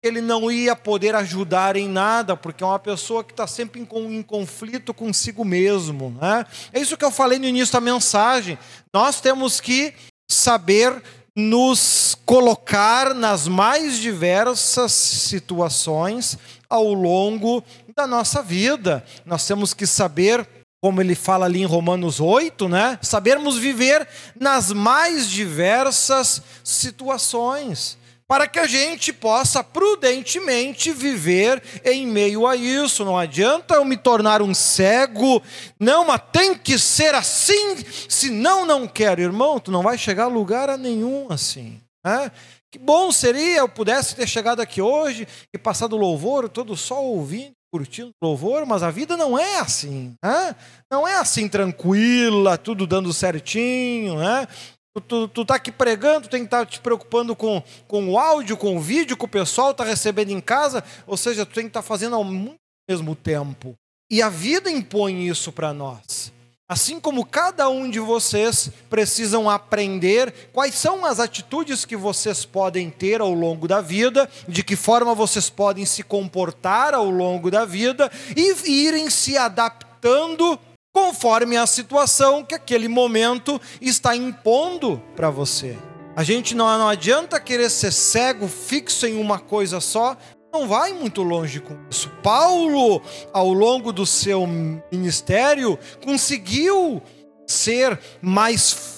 ele 0.02 0.22
não 0.22 0.50
ia 0.50 0.74
poder 0.74 1.14
ajudar 1.14 1.76
em 1.76 1.87
nada, 1.87 2.35
porque 2.38 2.64
é 2.64 2.66
uma 2.66 2.78
pessoa 2.78 3.22
que 3.22 3.35
está 3.35 3.46
sempre 3.46 3.78
em, 3.78 4.22
conflito 4.22 4.94
consigo 4.94 5.44
mesmo. 5.44 6.16
Né? 6.18 6.46
É 6.72 6.80
isso 6.80 6.96
que 6.96 7.04
eu 7.04 7.11
falei 7.11 7.38
no 7.38 7.44
início 7.44 7.74
da 7.74 7.82
mensagem. 7.82 8.58
Nós 8.94 9.20
temos 9.20 9.61
que 9.61 9.92
saber 10.26 11.02
nos 11.37 12.14
colocar 12.26 13.14
nas 13.14 13.48
mais 13.48 13.96
diversas 13.96 14.92
situações 14.92 16.38
ao 16.72 16.94
longo 16.94 17.62
da 17.94 18.06
nossa 18.06 18.42
vida. 18.42 19.04
Nós 19.26 19.46
temos 19.46 19.74
que 19.74 19.87
saber 19.87 20.48
como 20.80 21.00
ele 21.00 21.14
fala 21.14 21.44
ali 21.44 21.61
em 21.61 21.66
Romanos 21.66 22.18
8, 22.18 22.68
né? 22.68 22.98
Sabermos 23.02 23.58
viver 23.58 24.08
nas 24.40 24.72
mais 24.72 25.28
diversas 25.28 26.42
situações 26.64 27.98
para 28.26 28.48
que 28.48 28.58
a 28.58 28.66
gente 28.66 29.12
possa 29.12 29.62
prudentemente 29.62 30.90
viver 30.90 31.62
em 31.85 32.06
meio 32.06 32.46
a 32.46 32.56
isso. 32.56 33.04
Não 33.04 33.18
adianta 33.18 33.74
eu 33.74 33.85
me 33.85 33.96
tornar 33.96 34.40
um 34.40 34.54
cego, 34.54 35.42
não, 35.78 36.06
mas 36.06 36.22
tem 36.32 36.54
que 36.54 36.78
ser 36.78 37.14
assim, 37.14 37.76
senão 38.08 38.64
não 38.64 38.88
quero. 38.88 39.20
Irmão, 39.20 39.61
tu 39.61 39.70
não 39.70 39.82
vai 39.82 39.98
chegar 39.98 40.24
a 40.24 40.28
lugar 40.28 40.70
a 40.70 40.78
nenhum 40.78 41.26
assim. 41.28 41.78
Né? 42.02 42.32
Que 42.72 42.78
bom 42.78 43.12
seria 43.12 43.58
eu 43.58 43.68
pudesse 43.68 44.16
ter 44.16 44.26
chegado 44.26 44.61
aqui 44.61 44.80
hoje 44.80 45.28
e 45.52 45.58
passado 45.58 45.94
louvor, 45.94 46.48
todo 46.48 46.74
só 46.74 47.04
ouvindo, 47.04 47.52
curtindo 47.70 48.12
louvor, 48.22 48.64
mas 48.64 48.82
a 48.82 48.90
vida 48.90 49.14
não 49.14 49.38
é 49.38 49.58
assim. 49.58 50.14
Né? 50.24 50.56
Não 50.90 51.06
é 51.06 51.16
assim 51.16 51.50
tranquila, 51.50 52.56
tudo 52.56 52.87
dando 52.87 53.12
certinho, 53.12 54.16
né? 54.16 54.48
Tu, 54.94 55.00
tu, 55.02 55.28
tu 55.28 55.44
tá 55.44 55.56
aqui 55.56 55.70
pregando, 55.70 56.28
tu 56.28 56.30
tem 56.30 56.40
que 56.40 56.46
estar 56.46 56.64
tá 56.64 56.66
te 56.66 56.80
preocupando 56.80 57.37
com, 57.37 57.62
com 57.87 58.08
o 58.08 58.18
áudio, 58.18 58.56
com 58.56 58.74
o 58.74 58.80
vídeo 58.80 59.18
que 59.18 59.24
o 59.26 59.28
pessoal 59.28 59.72
está 59.72 59.85
recebendo 59.85 60.30
em 60.30 60.40
casa, 60.40 60.82
ou 61.06 61.18
seja, 61.18 61.44
tu 61.44 61.52
tem 61.52 61.64
que 61.64 61.70
estar 61.70 61.82
tá 61.82 61.87
fazendo 61.87 62.16
ao 62.16 62.24
mesmo 62.24 63.14
tempo. 63.14 63.74
E 64.11 64.22
a 64.22 64.30
vida 64.30 64.70
impõe 64.70 65.26
isso 65.28 65.52
para 65.52 65.74
nós. 65.74 66.31
Assim 66.72 66.98
como 66.98 67.26
cada 67.26 67.68
um 67.68 67.90
de 67.90 68.00
vocês 68.00 68.70
precisam 68.88 69.50
aprender 69.50 70.32
quais 70.54 70.74
são 70.74 71.04
as 71.04 71.20
atitudes 71.20 71.85
que 71.85 71.94
vocês 71.94 72.46
podem 72.46 72.88
ter 72.88 73.20
ao 73.20 73.35
longo 73.35 73.68
da 73.68 73.82
vida, 73.82 74.26
de 74.48 74.62
que 74.62 74.74
forma 74.74 75.14
vocês 75.14 75.50
podem 75.50 75.85
se 75.85 76.02
comportar 76.02 76.94
ao 76.94 77.11
longo 77.11 77.50
da 77.50 77.66
vida 77.66 78.11
e 78.35 78.87
irem 78.87 79.11
se 79.11 79.37
adaptando 79.37 80.58
conforme 80.94 81.58
a 81.58 81.66
situação 81.66 82.42
que 82.42 82.54
aquele 82.54 82.88
momento 82.88 83.61
está 83.78 84.16
impondo 84.16 84.96
para 85.14 85.28
você. 85.28 85.76
A 86.16 86.24
gente 86.24 86.54
não, 86.54 86.66
não 86.78 86.88
adianta 86.88 87.38
querer 87.38 87.68
ser 87.68 87.92
cego, 87.92 88.48
fixo 88.48 89.06
em 89.06 89.20
uma 89.20 89.38
coisa 89.38 89.78
só, 89.78 90.16
não 90.52 90.68
vai 90.68 90.92
muito 90.92 91.22
longe 91.22 91.60
com 91.60 91.76
isso. 91.90 92.10
Paulo, 92.22 93.00
ao 93.32 93.52
longo 93.52 93.92
do 93.92 94.04
seu 94.04 94.46
ministério, 94.46 95.78
conseguiu 96.04 97.02
ser 97.46 97.98
mais 98.20 98.92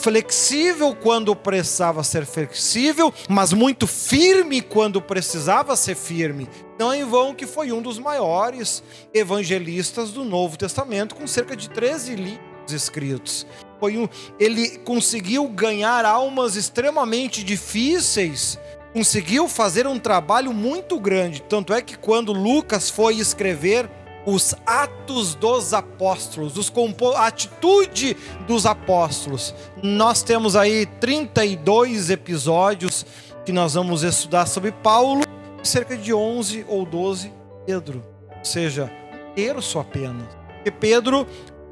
flexível 0.00 0.94
quando 0.94 1.34
precisava 1.36 2.02
ser 2.02 2.26
flexível, 2.26 3.12
mas 3.28 3.52
muito 3.52 3.86
firme 3.86 4.60
quando 4.60 5.00
precisava 5.00 5.76
ser 5.76 5.94
firme. 5.94 6.48
Não 6.78 6.92
é 6.92 6.98
em 6.98 7.04
vão 7.04 7.34
que 7.34 7.46
foi 7.46 7.72
um 7.72 7.82
dos 7.82 7.98
maiores 7.98 8.82
evangelistas 9.12 10.10
do 10.10 10.24
Novo 10.24 10.56
Testamento, 10.56 11.14
com 11.14 11.26
cerca 11.26 11.56
de 11.56 11.68
13 11.68 12.14
livros 12.16 12.50
escritos. 12.72 13.46
Foi 13.78 13.96
um, 13.96 14.08
ele 14.38 14.78
conseguiu 14.78 15.48
ganhar 15.48 16.04
almas 16.04 16.54
extremamente 16.54 17.42
difíceis, 17.42 18.58
conseguiu 18.92 19.48
fazer 19.48 19.86
um 19.86 19.98
trabalho 19.98 20.52
muito 20.52 20.98
grande. 20.98 21.42
Tanto 21.42 21.72
é 21.72 21.80
que 21.80 21.96
quando 21.96 22.32
Lucas 22.32 22.90
foi 22.90 23.16
escrever 23.16 23.88
os 24.26 24.54
atos 24.66 25.34
dos 25.34 25.72
apóstolos, 25.72 26.56
os 26.56 26.70
a 27.16 27.26
atitude 27.26 28.16
dos 28.46 28.66
apóstolos. 28.66 29.54
Nós 29.82 30.22
temos 30.22 30.56
aí 30.56 30.86
32 30.86 32.10
episódios 32.10 33.06
que 33.44 33.52
nós 33.52 33.74
vamos 33.74 34.02
estudar 34.02 34.46
sobre 34.46 34.70
Paulo, 34.70 35.24
e 35.62 35.66
cerca 35.66 35.96
de 35.96 36.12
11 36.12 36.66
ou 36.68 36.84
12 36.84 37.32
Pedro, 37.66 38.04
ou 38.38 38.44
seja, 38.44 38.90
terço 39.34 39.78
apenas. 39.78 40.28
Porque 40.56 40.70
Pedro, 40.70 41.26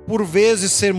por 0.07 0.25
vezes, 0.25 0.73
ser, 0.73 0.95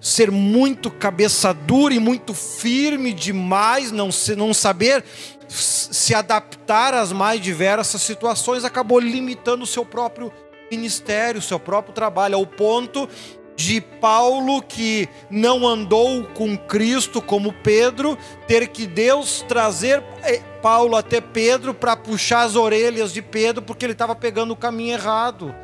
ser 0.00 0.30
muito 0.30 0.90
cabeça 0.90 1.52
dura 1.52 1.94
e 1.94 1.98
muito 1.98 2.34
firme 2.34 3.12
demais, 3.12 3.90
não, 3.90 4.10
não 4.36 4.52
saber 4.52 5.04
se 5.50 6.14
adaptar 6.14 6.94
às 6.94 7.12
mais 7.12 7.40
diversas 7.40 8.02
situações, 8.02 8.64
acabou 8.64 9.00
limitando 9.00 9.64
o 9.64 9.66
seu 9.66 9.84
próprio 9.84 10.32
ministério, 10.70 11.42
seu 11.42 11.58
próprio 11.58 11.92
trabalho, 11.92 12.36
ao 12.36 12.46
ponto 12.46 13.08
de 13.56 13.80
Paulo, 13.80 14.62
que 14.62 15.08
não 15.28 15.66
andou 15.66 16.24
com 16.28 16.56
Cristo 16.56 17.20
como 17.20 17.52
Pedro, 17.52 18.16
ter 18.46 18.68
que 18.68 18.86
Deus 18.86 19.44
trazer 19.46 20.02
eh, 20.22 20.40
Paulo 20.62 20.96
até 20.96 21.20
Pedro 21.20 21.74
para 21.74 21.96
puxar 21.96 22.42
as 22.42 22.56
orelhas 22.56 23.12
de 23.12 23.20
Pedro, 23.20 23.60
porque 23.60 23.84
ele 23.84 23.92
estava 23.92 24.14
pegando 24.14 24.52
o 24.52 24.56
caminho 24.56 24.94
errado. 24.94 25.54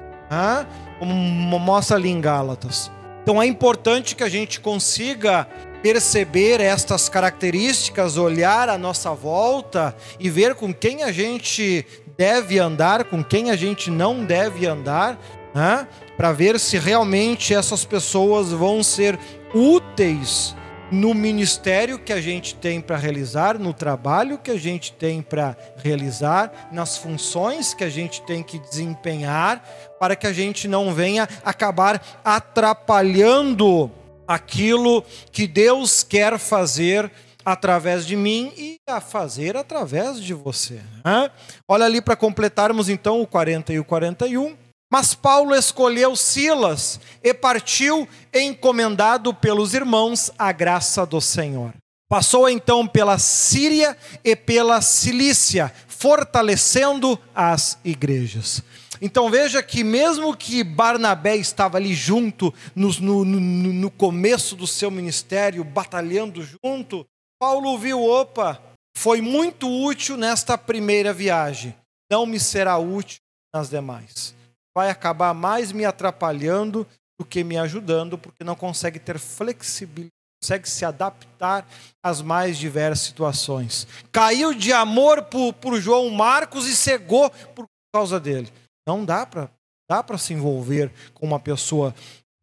Como 0.98 1.58
mostra 1.58 1.96
ali 1.96 2.10
em 2.10 2.20
Gálatas. 2.20 2.90
Então 3.26 3.42
é 3.42 3.46
importante 3.46 4.14
que 4.14 4.22
a 4.22 4.28
gente 4.28 4.60
consiga 4.60 5.48
perceber 5.82 6.60
estas 6.60 7.08
características, 7.08 8.16
olhar 8.16 8.68
à 8.68 8.78
nossa 8.78 9.12
volta 9.14 9.96
e 10.20 10.30
ver 10.30 10.54
com 10.54 10.72
quem 10.72 11.02
a 11.02 11.10
gente 11.10 11.84
deve 12.16 12.56
andar, 12.60 13.02
com 13.02 13.24
quem 13.24 13.50
a 13.50 13.56
gente 13.56 13.90
não 13.90 14.24
deve 14.24 14.64
andar, 14.64 15.18
né? 15.52 15.88
para 16.16 16.30
ver 16.30 16.60
se 16.60 16.78
realmente 16.78 17.52
essas 17.52 17.84
pessoas 17.84 18.52
vão 18.52 18.80
ser 18.80 19.18
úteis 19.52 20.54
no 20.90 21.12
ministério 21.14 21.98
que 21.98 22.12
a 22.12 22.20
gente 22.20 22.54
tem 22.54 22.80
para 22.80 22.96
realizar, 22.96 23.58
no 23.58 23.72
trabalho 23.72 24.38
que 24.38 24.50
a 24.50 24.58
gente 24.58 24.92
tem 24.92 25.20
para 25.20 25.56
realizar, 25.82 26.68
nas 26.70 26.96
funções 26.96 27.74
que 27.74 27.84
a 27.84 27.88
gente 27.88 28.22
tem 28.22 28.42
que 28.42 28.58
desempenhar, 28.58 29.62
para 29.98 30.14
que 30.14 30.26
a 30.26 30.32
gente 30.32 30.68
não 30.68 30.94
venha 30.94 31.28
acabar 31.44 32.20
atrapalhando 32.24 33.90
aquilo 34.26 35.04
que 35.32 35.46
Deus 35.46 36.02
quer 36.02 36.38
fazer 36.38 37.10
através 37.44 38.04
de 38.04 38.16
mim 38.16 38.52
e 38.56 38.80
a 38.88 39.00
fazer 39.00 39.56
através 39.56 40.20
de 40.20 40.34
você. 40.34 40.80
Né? 41.04 41.30
Olha 41.68 41.84
ali 41.84 42.00
para 42.00 42.16
completarmos 42.16 42.88
então 42.88 43.20
o 43.20 43.26
40 43.26 43.72
e 43.72 43.78
o 43.78 43.84
41. 43.84 44.65
Mas 44.90 45.14
Paulo 45.14 45.54
escolheu 45.54 46.14
Silas 46.14 47.00
e 47.22 47.34
partiu 47.34 48.08
encomendado 48.32 49.34
pelos 49.34 49.74
irmãos 49.74 50.30
à 50.38 50.52
graça 50.52 51.04
do 51.04 51.20
Senhor. 51.20 51.74
Passou 52.08 52.48
então 52.48 52.86
pela 52.86 53.18
Síria 53.18 53.98
e 54.22 54.36
pela 54.36 54.80
Cilícia, 54.80 55.72
fortalecendo 55.88 57.18
as 57.34 57.78
igrejas. 57.84 58.62
Então 59.02 59.28
veja 59.28 59.60
que, 59.60 59.82
mesmo 59.82 60.36
que 60.36 60.62
Barnabé 60.62 61.36
estava 61.36 61.78
ali 61.78 61.92
junto, 61.92 62.54
no, 62.74 62.92
no, 63.00 63.24
no 63.24 63.90
começo 63.90 64.54
do 64.54 64.68
seu 64.68 64.90
ministério, 64.90 65.64
batalhando 65.64 66.42
junto, 66.44 67.04
Paulo 67.40 67.76
viu: 67.76 68.04
opa, 68.04 68.62
foi 68.96 69.20
muito 69.20 69.68
útil 69.68 70.16
nesta 70.16 70.56
primeira 70.56 71.12
viagem, 71.12 71.74
não 72.10 72.24
me 72.24 72.38
será 72.38 72.78
útil 72.78 73.18
nas 73.52 73.68
demais 73.68 74.35
vai 74.76 74.90
acabar 74.90 75.32
mais 75.32 75.72
me 75.72 75.86
atrapalhando 75.86 76.86
do 77.18 77.24
que 77.24 77.42
me 77.42 77.56
ajudando, 77.56 78.18
porque 78.18 78.44
não 78.44 78.54
consegue 78.54 78.98
ter 78.98 79.18
flexibilidade, 79.18 80.12
consegue 80.42 80.68
se 80.68 80.84
adaptar 80.84 81.66
às 82.04 82.20
mais 82.20 82.58
diversas 82.58 83.06
situações. 83.06 83.88
Caiu 84.12 84.52
de 84.52 84.74
amor 84.74 85.22
por, 85.22 85.54
por 85.54 85.80
João 85.80 86.10
Marcos 86.10 86.68
e 86.68 86.76
cegou 86.76 87.30
por 87.54 87.64
causa 87.90 88.20
dele. 88.20 88.52
Não 88.86 89.02
dá 89.02 89.24
para 89.24 89.50
dá 89.88 90.02
para 90.02 90.18
se 90.18 90.34
envolver 90.34 90.92
com 91.14 91.24
uma 91.24 91.38
pessoa 91.38 91.94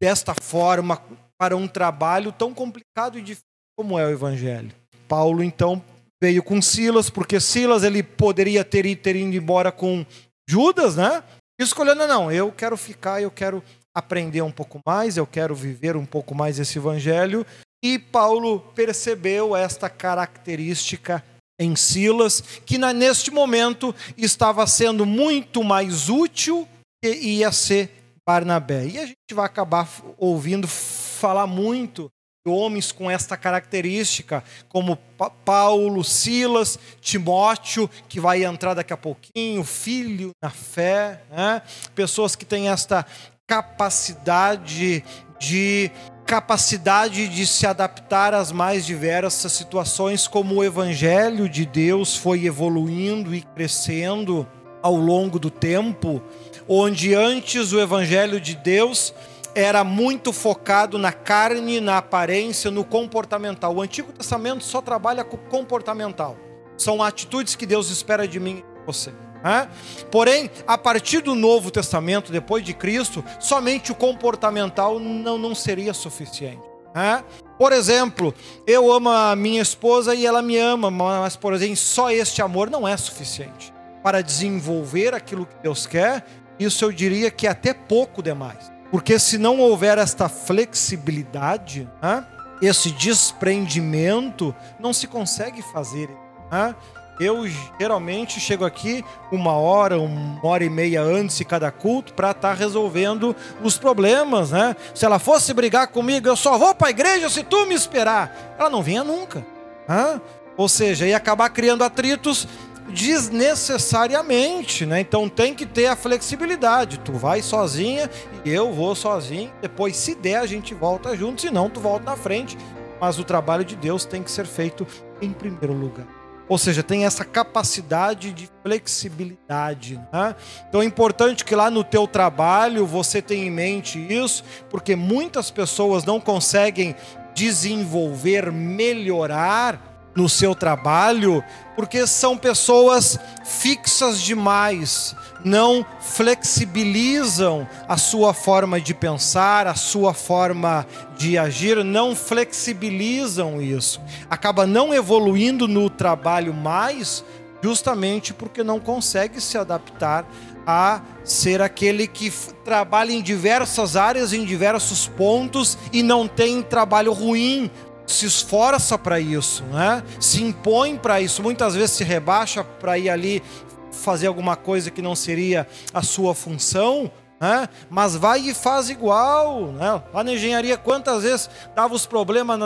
desta 0.02 0.34
forma 0.34 1.00
para 1.38 1.56
um 1.56 1.68
trabalho 1.68 2.32
tão 2.32 2.54
complicado 2.54 3.18
e 3.18 3.22
difícil 3.22 3.44
como 3.78 3.98
é 3.98 4.06
o 4.06 4.10
evangelho. 4.10 4.72
Paulo 5.06 5.42
então 5.42 5.80
veio 6.20 6.42
com 6.42 6.60
Silas, 6.60 7.10
porque 7.10 7.38
Silas 7.38 7.84
ele 7.84 8.02
poderia 8.02 8.64
ter, 8.64 8.96
ter 8.96 9.14
ido 9.14 9.36
embora 9.36 9.70
com 9.70 10.04
Judas, 10.48 10.96
né? 10.96 11.22
Escolhendo, 11.58 12.06
não, 12.06 12.32
eu 12.32 12.50
quero 12.50 12.76
ficar, 12.76 13.22
eu 13.22 13.30
quero 13.30 13.62
aprender 13.94 14.42
um 14.42 14.50
pouco 14.50 14.80
mais, 14.84 15.16
eu 15.16 15.26
quero 15.26 15.54
viver 15.54 15.96
um 15.96 16.04
pouco 16.04 16.34
mais 16.34 16.58
esse 16.58 16.78
evangelho. 16.78 17.46
E 17.82 17.98
Paulo 17.98 18.60
percebeu 18.74 19.54
esta 19.54 19.88
característica 19.88 21.22
em 21.60 21.76
Silas, 21.76 22.40
que 22.66 22.78
neste 22.78 23.30
momento 23.30 23.94
estava 24.16 24.66
sendo 24.66 25.06
muito 25.06 25.62
mais 25.62 26.08
útil 26.08 26.68
que 27.02 27.10
ia 27.10 27.52
ser 27.52 27.90
Barnabé. 28.26 28.86
E 28.86 28.98
a 28.98 29.06
gente 29.06 29.34
vai 29.34 29.46
acabar 29.46 29.88
ouvindo 30.18 30.66
falar 30.66 31.46
muito 31.46 32.10
homens 32.46 32.92
com 32.92 33.10
esta 33.10 33.38
característica, 33.38 34.44
como 34.68 34.98
Paulo, 35.44 36.04
Silas, 36.04 36.78
Timóteo, 37.00 37.88
que 38.06 38.20
vai 38.20 38.44
entrar 38.44 38.74
daqui 38.74 38.92
a 38.92 38.98
pouquinho, 38.98 39.64
filho 39.64 40.32
na 40.42 40.50
fé, 40.50 41.22
né? 41.30 41.62
pessoas 41.94 42.36
que 42.36 42.44
têm 42.44 42.68
esta 42.68 43.06
capacidade 43.46 45.02
de 45.38 45.90
capacidade 46.26 47.28
de 47.28 47.46
se 47.46 47.66
adaptar 47.66 48.32
às 48.34 48.50
mais 48.50 48.84
diversas 48.84 49.52
situações, 49.52 50.26
como 50.26 50.56
o 50.56 50.64
evangelho 50.64 51.48
de 51.48 51.66
Deus 51.66 52.16
foi 52.16 52.46
evoluindo 52.46 53.34
e 53.34 53.42
crescendo 53.42 54.46
ao 54.82 54.96
longo 54.96 55.38
do 55.38 55.50
tempo, 55.50 56.22
onde 56.68 57.14
antes 57.14 57.72
o 57.72 57.80
evangelho 57.80 58.40
de 58.40 58.54
Deus 58.54 59.14
era 59.54 59.84
muito 59.84 60.32
focado 60.32 60.98
na 60.98 61.12
carne, 61.12 61.80
na 61.80 61.98
aparência, 61.98 62.70
no 62.70 62.84
comportamental. 62.84 63.74
O 63.74 63.82
Antigo 63.82 64.12
Testamento 64.12 64.64
só 64.64 64.80
trabalha 64.80 65.22
com 65.22 65.36
comportamental. 65.36 66.36
São 66.76 67.02
atitudes 67.02 67.54
que 67.54 67.66
Deus 67.66 67.90
espera 67.90 68.26
de 68.26 68.40
mim 68.40 68.58
e 68.58 68.80
de 68.80 68.86
você. 68.86 69.12
É? 69.44 69.68
Porém, 70.10 70.50
a 70.66 70.78
partir 70.78 71.20
do 71.20 71.34
Novo 71.34 71.70
Testamento, 71.70 72.32
depois 72.32 72.64
de 72.64 72.72
Cristo, 72.72 73.22
somente 73.38 73.92
o 73.92 73.94
comportamental 73.94 74.98
não, 74.98 75.36
não 75.36 75.54
seria 75.54 75.92
suficiente. 75.92 76.62
É? 76.94 77.22
Por 77.58 77.72
exemplo, 77.72 78.34
eu 78.66 78.90
amo 78.90 79.10
a 79.10 79.36
minha 79.36 79.60
esposa 79.60 80.14
e 80.14 80.24
ela 80.24 80.40
me 80.40 80.56
ama, 80.56 80.90
mas, 80.90 81.36
por 81.36 81.52
exemplo, 81.52 81.76
só 81.76 82.10
este 82.10 82.40
amor 82.40 82.70
não 82.70 82.88
é 82.88 82.96
suficiente 82.96 83.72
para 84.02 84.22
desenvolver 84.22 85.14
aquilo 85.14 85.44
que 85.44 85.56
Deus 85.62 85.86
quer. 85.86 86.24
Isso 86.58 86.84
eu 86.84 86.92
diria 86.92 87.30
que 87.30 87.46
é 87.46 87.50
até 87.50 87.74
pouco 87.74 88.22
demais. 88.22 88.73
Porque 88.94 89.18
se 89.18 89.38
não 89.38 89.58
houver 89.58 89.98
esta 89.98 90.28
flexibilidade, 90.28 91.90
né, 92.00 92.24
esse 92.62 92.92
desprendimento, 92.92 94.54
não 94.78 94.92
se 94.92 95.08
consegue 95.08 95.62
fazer. 95.62 96.08
Né? 96.48 96.76
Eu 97.18 97.44
geralmente 97.76 98.38
chego 98.38 98.64
aqui 98.64 99.04
uma 99.32 99.54
hora, 99.54 99.98
uma 99.98 100.46
hora 100.46 100.62
e 100.62 100.70
meia 100.70 101.02
antes 101.02 101.36
de 101.36 101.44
cada 101.44 101.72
culto 101.72 102.14
para 102.14 102.30
estar 102.30 102.50
tá 102.50 102.54
resolvendo 102.54 103.34
os 103.64 103.76
problemas, 103.76 104.52
né? 104.52 104.76
Se 104.94 105.04
ela 105.04 105.18
fosse 105.18 105.52
brigar 105.52 105.88
comigo, 105.88 106.28
eu 106.28 106.36
só 106.36 106.56
vou 106.56 106.72
para 106.72 106.86
a 106.86 106.90
igreja 106.90 107.28
se 107.28 107.42
tu 107.42 107.66
me 107.66 107.74
esperar. 107.74 108.54
Ela 108.56 108.70
não 108.70 108.80
vinha 108.80 109.02
nunca. 109.02 109.44
Né? 109.88 110.20
Ou 110.56 110.68
seja, 110.68 111.04
ia 111.04 111.16
acabar 111.16 111.50
criando 111.50 111.82
atritos 111.82 112.46
desnecessariamente, 112.88 114.84
né? 114.86 115.00
Então 115.00 115.28
tem 115.28 115.54
que 115.54 115.66
ter 115.66 115.86
a 115.86 115.96
flexibilidade. 115.96 116.98
Tu 116.98 117.12
vai 117.12 117.42
sozinha 117.42 118.10
e 118.44 118.50
eu 118.50 118.72
vou 118.72 118.94
sozinho. 118.94 119.52
Depois, 119.60 119.96
se 119.96 120.14
der, 120.14 120.36
a 120.36 120.46
gente 120.46 120.74
volta 120.74 121.16
junto. 121.16 121.40
Se 121.40 121.50
não, 121.50 121.70
tu 121.70 121.80
volta 121.80 122.04
na 122.04 122.16
frente. 122.16 122.56
Mas 123.00 123.18
o 123.18 123.24
trabalho 123.24 123.64
de 123.64 123.76
Deus 123.76 124.04
tem 124.04 124.22
que 124.22 124.30
ser 124.30 124.46
feito 124.46 124.86
em 125.20 125.32
primeiro 125.32 125.72
lugar. 125.72 126.06
Ou 126.46 126.58
seja, 126.58 126.82
tem 126.82 127.06
essa 127.06 127.24
capacidade 127.24 128.32
de 128.32 128.48
flexibilidade. 128.62 129.98
Né? 130.12 130.36
Então 130.68 130.82
é 130.82 130.84
importante 130.84 131.44
que 131.44 131.54
lá 131.54 131.70
no 131.70 131.82
teu 131.82 132.06
trabalho 132.06 132.86
você 132.86 133.22
tenha 133.22 133.46
em 133.46 133.50
mente 133.50 133.98
isso, 133.98 134.44
porque 134.68 134.94
muitas 134.94 135.50
pessoas 135.50 136.04
não 136.04 136.20
conseguem 136.20 136.94
desenvolver, 137.34 138.52
melhorar 138.52 139.93
no 140.14 140.28
seu 140.28 140.54
trabalho, 140.54 141.42
porque 141.74 142.06
são 142.06 142.36
pessoas 142.36 143.18
fixas 143.44 144.20
demais, 144.20 145.14
não 145.44 145.84
flexibilizam 146.00 147.68
a 147.88 147.96
sua 147.96 148.32
forma 148.32 148.80
de 148.80 148.94
pensar, 148.94 149.66
a 149.66 149.74
sua 149.74 150.14
forma 150.14 150.86
de 151.16 151.36
agir, 151.36 151.84
não 151.84 152.14
flexibilizam 152.14 153.60
isso. 153.60 154.00
Acaba 154.30 154.66
não 154.66 154.94
evoluindo 154.94 155.66
no 155.66 155.90
trabalho 155.90 156.54
mais, 156.54 157.24
justamente 157.62 158.32
porque 158.32 158.62
não 158.62 158.78
consegue 158.78 159.40
se 159.40 159.58
adaptar 159.58 160.26
a 160.66 161.02
ser 161.22 161.60
aquele 161.60 162.06
que 162.06 162.32
trabalha 162.64 163.12
em 163.12 163.20
diversas 163.20 163.96
áreas, 163.96 164.32
em 164.32 164.44
diversos 164.44 165.06
pontos 165.08 165.76
e 165.92 166.02
não 166.02 166.26
tem 166.26 166.62
trabalho 166.62 167.12
ruim, 167.12 167.70
se 168.06 168.26
esforça 168.26 168.98
para 168.98 169.18
isso, 169.18 169.62
né? 169.64 170.02
se 170.20 170.42
impõe 170.42 170.96
para 170.96 171.20
isso, 171.20 171.42
muitas 171.42 171.74
vezes 171.74 171.92
se 171.92 172.04
rebaixa 172.04 172.62
para 172.62 172.98
ir 172.98 173.08
ali 173.08 173.42
fazer 173.90 174.26
alguma 174.26 174.56
coisa 174.56 174.90
que 174.90 175.00
não 175.00 175.14
seria 175.14 175.66
a 175.92 176.02
sua 176.02 176.34
função, 176.34 177.10
né? 177.40 177.68
mas 177.88 178.16
vai 178.16 178.40
e 178.40 178.54
faz 178.54 178.90
igual. 178.90 179.72
Né? 179.72 180.02
Lá 180.12 180.24
na 180.24 180.32
engenharia, 180.32 180.76
quantas 180.76 181.22
vezes 181.22 181.50
dava 181.74 181.94
os 181.94 182.06
problemas 182.06 182.58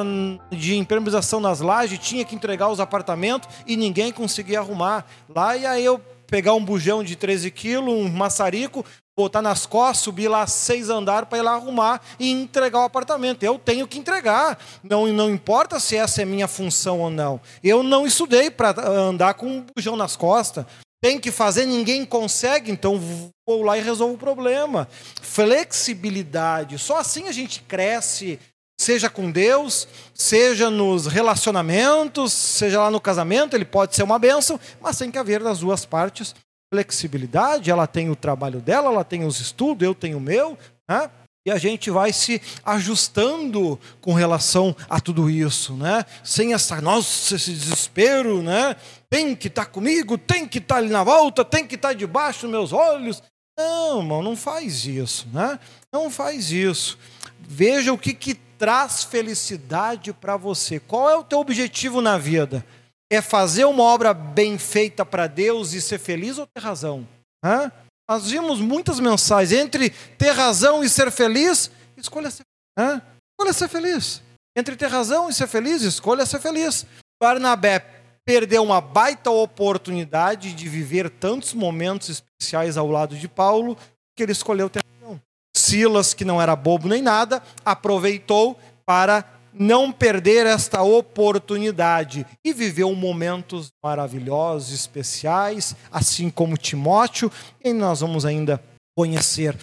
de 0.50 0.76
impermeabilização 0.76 1.40
nas 1.40 1.60
lajes, 1.60 1.98
tinha 1.98 2.24
que 2.24 2.34
entregar 2.34 2.68
os 2.68 2.80
apartamentos 2.80 3.48
e 3.66 3.76
ninguém 3.76 4.12
conseguia 4.12 4.60
arrumar. 4.60 5.04
Lá 5.28 5.56
e 5.56 5.66
aí 5.66 5.84
eu 5.84 6.00
pegar 6.26 6.54
um 6.54 6.64
bujão 6.64 7.02
de 7.02 7.16
13 7.16 7.50
quilos, 7.50 7.92
um 7.92 8.08
maçarico, 8.08 8.84
botar 9.18 9.42
nas 9.42 9.66
costas, 9.66 10.04
subir 10.04 10.28
lá 10.28 10.46
seis 10.46 10.88
andares 10.88 11.28
para 11.28 11.38
ir 11.38 11.42
lá 11.42 11.52
arrumar 11.54 12.00
e 12.20 12.30
entregar 12.30 12.78
o 12.78 12.84
apartamento. 12.84 13.42
Eu 13.42 13.58
tenho 13.58 13.86
que 13.88 13.98
entregar. 13.98 14.56
Não, 14.80 15.08
não 15.08 15.28
importa 15.28 15.80
se 15.80 15.96
essa 15.96 16.22
é 16.22 16.24
minha 16.24 16.46
função 16.46 17.00
ou 17.00 17.10
não. 17.10 17.40
Eu 17.62 17.82
não 17.82 18.06
estudei 18.06 18.48
para 18.48 18.80
andar 18.80 19.34
com 19.34 19.46
um 19.46 19.66
bujão 19.74 19.96
nas 19.96 20.14
costas. 20.14 20.64
Tem 21.02 21.18
que 21.18 21.32
fazer, 21.32 21.66
ninguém 21.66 22.04
consegue, 22.04 22.70
então 22.70 23.00
vou 23.46 23.62
lá 23.62 23.76
e 23.76 23.82
resolvo 23.82 24.14
o 24.14 24.18
problema. 24.18 24.88
Flexibilidade. 25.20 26.78
Só 26.78 26.98
assim 26.98 27.26
a 27.26 27.32
gente 27.32 27.60
cresce, 27.62 28.38
seja 28.80 29.10
com 29.10 29.32
Deus, 29.32 29.88
seja 30.14 30.70
nos 30.70 31.06
relacionamentos, 31.06 32.32
seja 32.32 32.80
lá 32.80 32.90
no 32.90 33.00
casamento, 33.00 33.56
ele 33.56 33.64
pode 33.64 33.96
ser 33.96 34.04
uma 34.04 34.18
bênção, 34.18 34.60
mas 34.80 34.96
tem 34.96 35.10
que 35.10 35.18
haver 35.18 35.42
das 35.42 35.58
duas 35.58 35.84
partes 35.84 36.36
flexibilidade, 36.72 37.70
ela 37.70 37.86
tem 37.86 38.10
o 38.10 38.16
trabalho 38.16 38.60
dela, 38.60 38.90
ela 38.90 39.04
tem 39.04 39.24
os 39.24 39.40
estudos, 39.40 39.86
eu 39.86 39.94
tenho 39.94 40.18
o 40.18 40.20
meu, 40.20 40.58
né? 40.88 41.10
E 41.46 41.50
a 41.50 41.56
gente 41.56 41.90
vai 41.90 42.12
se 42.12 42.42
ajustando 42.62 43.80
com 44.02 44.12
relação 44.12 44.76
a 44.88 45.00
tudo 45.00 45.30
isso, 45.30 45.72
né? 45.74 46.04
Sem 46.22 46.52
essa, 46.52 46.80
nossa, 46.80 47.36
esse 47.36 47.52
desespero, 47.52 48.42
né? 48.42 48.76
Tem 49.08 49.34
que 49.34 49.48
estar 49.48 49.64
tá 49.64 49.70
comigo, 49.70 50.18
tem 50.18 50.46
que 50.46 50.58
estar 50.58 50.74
tá 50.74 50.80
ali 50.80 50.90
na 50.90 51.02
volta, 51.02 51.44
tem 51.44 51.66
que 51.66 51.76
estar 51.76 51.88
tá 51.88 51.94
debaixo 51.94 52.42
dos 52.42 52.50
meus 52.50 52.72
olhos. 52.72 53.22
Não, 53.58 54.00
irmão, 54.00 54.22
não 54.22 54.36
faz 54.36 54.84
isso, 54.84 55.26
né? 55.32 55.58
Não 55.90 56.10
faz 56.10 56.50
isso. 56.52 56.98
Veja 57.40 57.94
o 57.94 57.98
que, 57.98 58.12
que 58.12 58.34
traz 58.34 59.04
felicidade 59.04 60.12
para 60.12 60.36
você. 60.36 60.78
Qual 60.78 61.08
é 61.08 61.16
o 61.16 61.24
teu 61.24 61.38
objetivo 61.38 62.02
na 62.02 62.18
vida? 62.18 62.64
É 63.10 63.22
fazer 63.22 63.64
uma 63.64 63.82
obra 63.82 64.12
bem 64.12 64.58
feita 64.58 65.04
para 65.04 65.26
Deus 65.26 65.72
e 65.72 65.80
ser 65.80 65.98
feliz 65.98 66.38
ou 66.38 66.46
ter 66.46 66.60
razão? 66.60 67.08
Hã? 67.44 67.72
Nós 68.08 68.30
vimos 68.30 68.60
muitas 68.60 69.00
mensagens 69.00 69.52
entre 69.52 69.90
ter 69.90 70.30
razão 70.30 70.82
e 70.82 70.88
ser 70.88 71.10
feliz, 71.10 71.70
escolha 71.96 72.30
ser, 72.30 72.42
hã? 72.78 73.02
escolha 73.32 73.52
ser 73.52 73.68
feliz. 73.68 74.22
Entre 74.56 74.76
ter 74.76 74.88
razão 74.88 75.28
e 75.28 75.32
ser 75.32 75.46
feliz, 75.46 75.82
escolha 75.82 76.26
ser 76.26 76.40
feliz. 76.40 76.84
Barnabé 77.22 77.78
perdeu 78.26 78.62
uma 78.62 78.80
baita 78.80 79.30
oportunidade 79.30 80.52
de 80.52 80.68
viver 80.68 81.08
tantos 81.08 81.54
momentos 81.54 82.08
especiais 82.08 82.76
ao 82.76 82.90
lado 82.90 83.16
de 83.16 83.28
Paulo, 83.28 83.76
que 84.16 84.22
ele 84.22 84.32
escolheu 84.32 84.68
ter 84.68 84.82
razão. 84.84 85.20
Silas, 85.56 86.12
que 86.12 86.24
não 86.24 86.42
era 86.42 86.54
bobo 86.56 86.88
nem 86.88 87.00
nada, 87.00 87.42
aproveitou 87.64 88.58
para 88.84 89.37
não 89.58 89.90
perder 89.90 90.46
esta 90.46 90.82
oportunidade 90.82 92.26
e 92.44 92.52
viveu 92.52 92.94
momentos 92.94 93.72
maravilhosos, 93.82 94.72
especiais, 94.72 95.74
assim 95.90 96.30
como 96.30 96.56
Timóteo, 96.56 97.30
e 97.62 97.72
nós 97.72 98.00
vamos 98.00 98.24
ainda 98.24 98.62
conhecer 98.96 99.56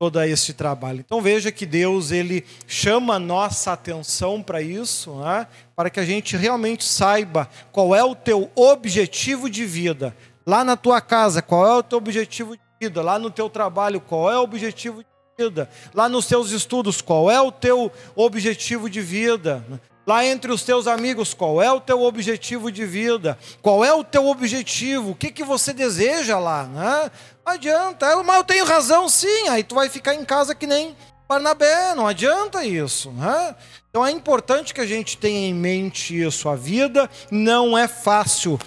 todo 0.00 0.22
este 0.22 0.54
trabalho. 0.54 1.00
Então 1.00 1.20
veja 1.20 1.52
que 1.52 1.66
Deus 1.66 2.10
ele 2.10 2.42
chama 2.66 3.16
a 3.16 3.18
nossa 3.18 3.72
atenção 3.72 4.42
para 4.42 4.62
isso, 4.62 5.14
né? 5.16 5.46
para 5.76 5.90
que 5.90 6.00
a 6.00 6.04
gente 6.04 6.38
realmente 6.38 6.84
saiba 6.84 7.48
qual 7.70 7.94
é 7.94 8.02
o 8.02 8.14
teu 8.14 8.50
objetivo 8.54 9.50
de 9.50 9.66
vida. 9.66 10.16
Lá 10.46 10.64
na 10.64 10.74
tua 10.74 11.02
casa, 11.02 11.42
qual 11.42 11.66
é 11.66 11.74
o 11.76 11.82
teu 11.82 11.98
objetivo 11.98 12.56
de 12.56 12.62
vida? 12.80 13.02
Lá 13.02 13.18
no 13.18 13.30
teu 13.30 13.50
trabalho, 13.50 14.00
qual 14.00 14.32
é 14.32 14.38
o 14.38 14.42
objetivo 14.42 15.04
de 15.04 15.09
vida? 15.40 15.70
Lá 15.94 16.08
nos 16.08 16.26
teus 16.26 16.50
estudos, 16.50 17.00
qual 17.00 17.30
é 17.30 17.40
o 17.40 17.50
teu 17.50 17.90
objetivo 18.14 18.90
de 18.90 19.00
vida? 19.00 19.64
Lá 20.06 20.24
entre 20.24 20.52
os 20.52 20.62
teus 20.62 20.86
amigos, 20.86 21.32
qual 21.32 21.62
é 21.62 21.70
o 21.72 21.80
teu 21.80 22.02
objetivo 22.02 22.70
de 22.70 22.84
vida? 22.84 23.38
Qual 23.62 23.84
é 23.84 23.92
o 23.92 24.04
teu 24.04 24.26
objetivo? 24.26 25.10
O 25.10 25.14
que, 25.14 25.30
que 25.30 25.44
você 25.44 25.72
deseja 25.72 26.38
lá? 26.38 26.64
Né? 26.64 27.10
Não 27.46 27.54
adianta, 27.54 28.22
mas 28.22 28.36
eu 28.36 28.44
tenho 28.44 28.64
razão 28.64 29.08
sim, 29.08 29.48
aí 29.48 29.62
tu 29.62 29.74
vai 29.74 29.88
ficar 29.88 30.14
em 30.14 30.24
casa 30.24 30.54
que 30.54 30.66
nem 30.66 30.96
Barnabé, 31.28 31.94
não 31.94 32.06
adianta 32.06 32.64
isso. 32.64 33.10
Né? 33.12 33.54
Então 33.88 34.04
é 34.04 34.10
importante 34.10 34.74
que 34.74 34.80
a 34.80 34.86
gente 34.86 35.16
tenha 35.16 35.48
em 35.48 35.54
mente 35.54 36.20
isso. 36.20 36.48
A 36.48 36.56
vida 36.56 37.08
não 37.30 37.78
é 37.78 37.86
fácil 37.86 38.58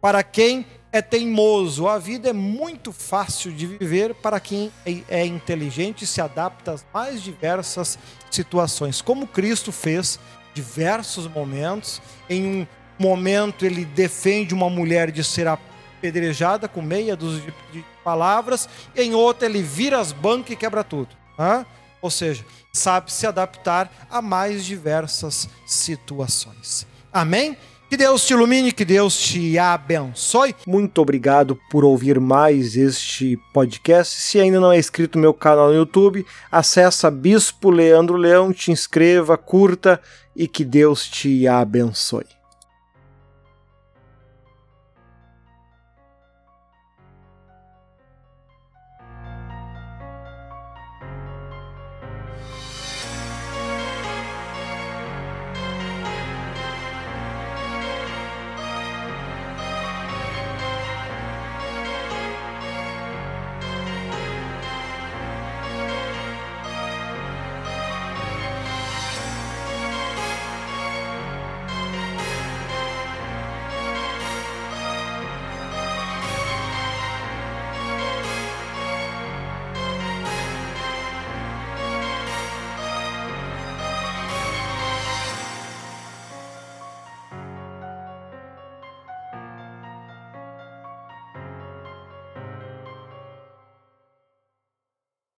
para 0.00 0.22
quem 0.22 0.64
é 0.92 1.00
teimoso. 1.00 1.88
A 1.88 1.98
vida 1.98 2.28
é 2.28 2.32
muito 2.32 2.92
fácil 2.92 3.50
de 3.50 3.66
viver 3.66 4.14
para 4.14 4.38
quem 4.38 4.70
é, 4.84 4.98
é 5.08 5.26
inteligente 5.26 6.02
e 6.02 6.06
se 6.06 6.20
adapta 6.20 6.72
às 6.72 6.84
mais 6.92 7.22
diversas 7.22 7.98
situações, 8.30 9.00
como 9.00 9.26
Cristo 9.26 9.72
fez 9.72 10.20
diversos 10.54 11.26
momentos. 11.26 12.00
Em 12.28 12.44
um 12.44 12.66
momento 12.98 13.64
ele 13.64 13.84
defende 13.84 14.52
uma 14.54 14.68
mulher 14.68 15.10
de 15.10 15.24
ser 15.24 15.48
apedrejada 15.48 16.68
com 16.68 16.82
meia 16.82 17.16
dúzia 17.16 17.52
de 17.72 17.84
palavras, 18.04 18.68
em 18.94 19.14
outro 19.14 19.46
ele 19.46 19.62
vira 19.62 19.98
as 19.98 20.12
bancas 20.12 20.50
e 20.50 20.56
quebra 20.56 20.84
tudo. 20.84 21.08
Hã? 21.38 21.64
Ou 22.02 22.10
seja, 22.10 22.44
sabe 22.72 23.12
se 23.12 23.26
adaptar 23.26 23.90
a 24.10 24.20
mais 24.20 24.64
diversas 24.64 25.48
situações. 25.64 26.86
Amém? 27.12 27.56
Que 27.92 27.96
Deus 27.98 28.26
te 28.26 28.32
ilumine, 28.32 28.72
que 28.72 28.86
Deus 28.86 29.18
te 29.18 29.58
abençoe. 29.58 30.56
Muito 30.66 31.02
obrigado 31.02 31.60
por 31.70 31.84
ouvir 31.84 32.18
mais 32.18 32.74
este 32.74 33.38
podcast. 33.52 34.18
Se 34.18 34.40
ainda 34.40 34.58
não 34.58 34.72
é 34.72 34.78
inscrito 34.78 35.18
no 35.18 35.22
meu 35.22 35.34
canal 35.34 35.68
no 35.68 35.74
YouTube, 35.74 36.24
acessa 36.50 37.10
Bispo 37.10 37.68
Leandro 37.68 38.16
Leão, 38.16 38.50
te 38.50 38.72
inscreva, 38.72 39.36
curta 39.36 40.00
e 40.34 40.48
que 40.48 40.64
Deus 40.64 41.06
te 41.06 41.46
abençoe. 41.46 42.24